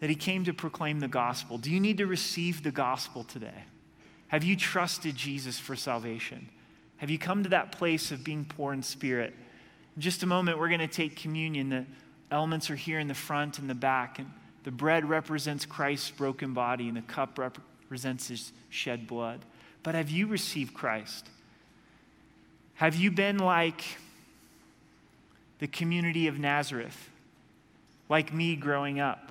that 0.04 0.10
he 0.10 0.16
came 0.16 0.44
to 0.44 0.52
proclaim 0.52 1.00
the 1.00 1.08
gospel. 1.08 1.56
Do 1.56 1.70
you 1.70 1.80
need 1.80 1.96
to 1.96 2.06
receive 2.06 2.62
the 2.62 2.70
gospel 2.70 3.24
today? 3.24 3.64
Have 4.28 4.44
you 4.44 4.54
trusted 4.54 5.16
Jesus 5.16 5.58
for 5.58 5.74
salvation? 5.74 6.50
Have 6.98 7.08
you 7.08 7.18
come 7.18 7.42
to 7.42 7.48
that 7.48 7.72
place 7.72 8.10
of 8.10 8.22
being 8.22 8.44
poor 8.44 8.74
in 8.74 8.82
spirit? 8.82 9.32
In 9.96 10.02
just 10.02 10.22
a 10.22 10.26
moment, 10.26 10.58
we're 10.58 10.68
going 10.68 10.80
to 10.80 10.86
take 10.86 11.16
communion. 11.16 11.70
The 11.70 11.86
elements 12.30 12.68
are 12.68 12.76
here 12.76 12.98
in 12.98 13.08
the 13.08 13.14
front 13.14 13.58
and 13.58 13.70
the 13.70 13.74
back. 13.74 14.18
And 14.18 14.30
the 14.64 14.70
bread 14.70 15.08
represents 15.08 15.64
Christ's 15.64 16.10
broken 16.10 16.52
body, 16.52 16.86
and 16.88 16.98
the 16.98 17.00
cup 17.00 17.38
represents 17.38 18.28
his 18.28 18.52
shed 18.68 19.06
blood. 19.06 19.40
But 19.82 19.94
have 19.94 20.10
you 20.10 20.26
received 20.26 20.74
Christ? 20.74 21.30
Have 22.74 22.94
you 22.94 23.10
been 23.10 23.38
like 23.38 23.82
the 25.60 25.66
community 25.66 26.26
of 26.26 26.38
Nazareth, 26.38 27.08
like 28.10 28.34
me 28.34 28.54
growing 28.54 29.00
up, 29.00 29.30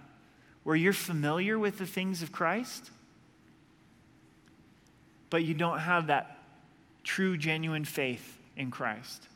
where 0.63 0.76
you're 0.76 0.93
familiar 0.93 1.60
with 1.60 1.78
the 1.78 1.86
things 1.86 2.21
of 2.21 2.32
Christ, 2.32 2.91
but 5.30 5.43
you 5.43 5.54
don't 5.54 5.80
have 5.80 6.08
that 6.08 6.38
true, 7.04 7.38
genuine 7.38 7.86
faith 7.86 8.38
in 8.56 8.71
Christ? 8.71 9.28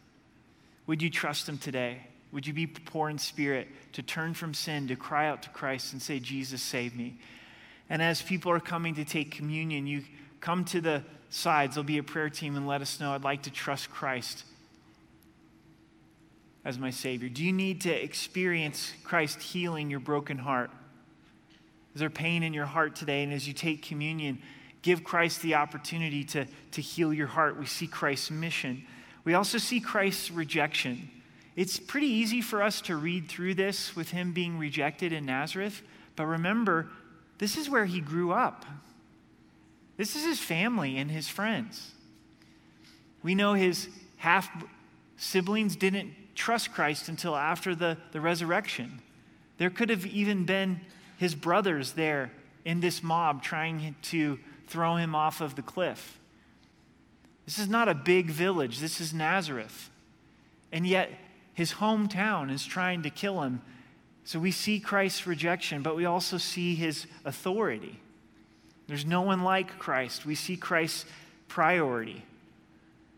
Would 0.85 1.01
you 1.01 1.09
trust 1.09 1.49
Him 1.49 1.57
today? 1.57 2.01
Would 2.31 2.45
you 2.45 2.53
be 2.53 2.67
poor 2.67 3.09
in 3.09 3.17
spirit 3.17 3.67
to 3.93 4.01
turn 4.01 4.33
from 4.33 4.53
sin, 4.53 4.87
to 4.87 4.95
cry 4.95 5.27
out 5.27 5.43
to 5.43 5.49
Christ 5.49 5.93
and 5.93 6.01
say, 6.01 6.19
Jesus, 6.19 6.61
save 6.61 6.95
me? 6.95 7.17
And 7.89 8.01
as 8.01 8.21
people 8.21 8.51
are 8.51 8.59
coming 8.59 8.95
to 8.95 9.05
take 9.05 9.31
communion, 9.31 9.87
you 9.87 10.03
come 10.41 10.65
to 10.65 10.81
the 10.81 11.03
sides. 11.29 11.75
There'll 11.75 11.85
be 11.85 11.97
a 11.97 12.03
prayer 12.03 12.29
team 12.29 12.55
and 12.55 12.67
let 12.67 12.81
us 12.81 12.99
know 12.99 13.13
I'd 13.13 13.23
like 13.23 13.43
to 13.43 13.51
trust 13.51 13.89
Christ 13.89 14.43
as 16.65 16.77
my 16.77 16.89
Savior. 16.89 17.29
Do 17.29 17.45
you 17.45 17.53
need 17.53 17.81
to 17.81 17.91
experience 17.91 18.91
Christ 19.03 19.41
healing 19.41 19.89
your 19.89 20.01
broken 20.01 20.37
heart? 20.37 20.69
Is 21.97 21.99
there 21.99 22.11
pain 22.11 22.43
in 22.43 22.53
your 22.53 22.67
heart 22.67 22.95
today? 22.95 23.23
And 23.23 23.33
as 23.33 23.47
you 23.47 23.55
take 23.55 23.81
communion, 23.81 24.37
give 24.83 25.03
Christ 25.03 25.41
the 25.41 25.55
opportunity 25.55 26.23
to, 26.25 26.45
to 26.73 26.79
heal 26.79 27.11
your 27.11 27.25
heart. 27.25 27.57
We 27.57 27.65
see 27.65 27.87
Christ's 27.87 28.29
mission. 28.29 28.85
We 29.23 29.33
also 29.33 29.57
see 29.57 29.79
Christ's 29.79 30.29
rejection. 30.29 31.09
It's 31.55 31.79
pretty 31.79 32.05
easy 32.05 32.39
for 32.39 32.61
us 32.61 32.81
to 32.81 32.95
read 32.95 33.27
through 33.29 33.55
this 33.55 33.95
with 33.95 34.11
him 34.11 34.31
being 34.31 34.59
rejected 34.59 35.11
in 35.11 35.25
Nazareth, 35.25 35.81
but 36.15 36.27
remember, 36.27 36.87
this 37.39 37.57
is 37.57 37.67
where 37.67 37.85
he 37.85 37.99
grew 37.99 38.31
up. 38.31 38.63
This 39.97 40.15
is 40.15 40.23
his 40.23 40.39
family 40.39 40.97
and 40.97 41.09
his 41.09 41.27
friends. 41.27 41.93
We 43.23 43.33
know 43.33 43.55
his 43.55 43.89
half 44.17 44.47
siblings 45.15 45.75
didn't 45.75 46.13
trust 46.35 46.73
Christ 46.73 47.09
until 47.09 47.35
after 47.35 47.73
the, 47.73 47.97
the 48.11 48.21
resurrection. 48.21 49.01
There 49.57 49.71
could 49.71 49.89
have 49.89 50.05
even 50.05 50.45
been 50.45 50.81
his 51.17 51.35
brothers 51.35 51.93
there 51.93 52.31
in 52.63 52.79
this 52.79 53.03
mob 53.03 53.43
trying 53.43 53.95
to 54.03 54.39
throw 54.67 54.95
him 54.95 55.15
off 55.15 55.41
of 55.41 55.55
the 55.55 55.61
cliff. 55.61 56.19
This 57.45 57.59
is 57.59 57.69
not 57.69 57.87
a 57.87 57.93
big 57.93 58.29
village, 58.29 58.79
this 58.79 58.99
is 58.99 59.13
Nazareth. 59.13 59.89
And 60.71 60.85
yet, 60.85 61.09
his 61.53 61.73
hometown 61.73 62.51
is 62.51 62.65
trying 62.65 63.03
to 63.03 63.09
kill 63.09 63.41
him. 63.41 63.61
So 64.25 64.37
we 64.37 64.51
see 64.51 64.79
Christ's 64.79 65.25
rejection, 65.25 65.81
but 65.81 65.95
we 65.95 66.05
also 66.05 66.37
see 66.37 66.75
his 66.75 67.07
authority. 67.23 67.99
There's 68.87 69.05
no 69.05 69.21
one 69.21 69.43
like 69.43 69.79
Christ. 69.79 70.25
We 70.25 70.35
see 70.35 70.57
Christ's 70.57 71.05
priority. 71.47 72.23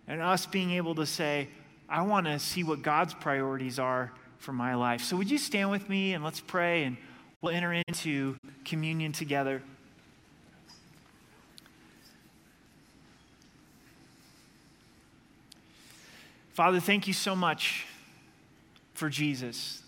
And 0.07 0.21
us 0.21 0.45
being 0.45 0.71
able 0.71 0.95
to 0.95 1.05
say, 1.05 1.49
I 1.89 2.03
want 2.03 2.27
to 2.27 2.37
see 2.39 2.63
what 2.63 2.81
God's 2.81 3.13
priorities 3.13 3.79
are 3.79 4.11
for 4.37 4.53
my 4.53 4.75
life. 4.75 5.01
So 5.01 5.17
would 5.17 5.29
you 5.29 5.37
stand 5.37 5.71
with 5.71 5.89
me 5.89 6.13
and 6.13 6.23
let's 6.23 6.39
pray 6.39 6.83
and 6.83 6.97
we'll 7.41 7.53
enter 7.53 7.81
into 7.87 8.35
communion 8.65 9.11
together. 9.11 9.61
Father, 16.51 16.79
thank 16.81 17.07
you 17.07 17.13
so 17.13 17.35
much 17.35 17.85
for 18.93 19.09
Jesus. 19.09 19.81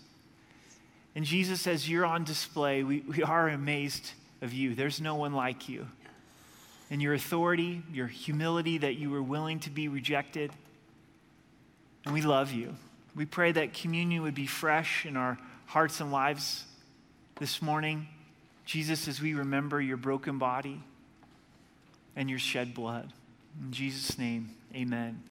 And 1.14 1.24
Jesus, 1.24 1.66
as 1.66 1.88
you're 1.88 2.06
on 2.06 2.24
display, 2.24 2.82
we, 2.82 3.00
we 3.00 3.22
are 3.22 3.50
amazed 3.50 4.12
of 4.40 4.54
you. 4.54 4.74
There's 4.74 4.98
no 4.98 5.14
one 5.14 5.34
like 5.34 5.68
you. 5.68 5.86
And 6.90 7.02
your 7.02 7.12
authority, 7.12 7.82
your 7.92 8.06
humility, 8.06 8.78
that 8.78 8.94
you 8.94 9.10
were 9.10 9.22
willing 9.22 9.60
to 9.60 9.70
be 9.70 9.88
rejected. 9.88 10.50
And 12.06 12.14
we 12.14 12.22
love 12.22 12.52
you. 12.52 12.74
We 13.14 13.26
pray 13.26 13.52
that 13.52 13.74
communion 13.74 14.22
would 14.22 14.34
be 14.34 14.46
fresh 14.46 15.04
in 15.04 15.18
our 15.18 15.38
hearts 15.66 16.00
and 16.00 16.10
lives 16.10 16.64
this 17.36 17.60
morning. 17.60 18.08
Jesus, 18.64 19.08
as 19.08 19.20
we 19.20 19.34
remember 19.34 19.80
your 19.80 19.96
broken 19.96 20.38
body 20.38 20.80
and 22.14 22.30
your 22.30 22.38
shed 22.38 22.74
blood. 22.74 23.12
In 23.60 23.72
Jesus' 23.72 24.18
name, 24.18 24.50
amen. 24.74 25.20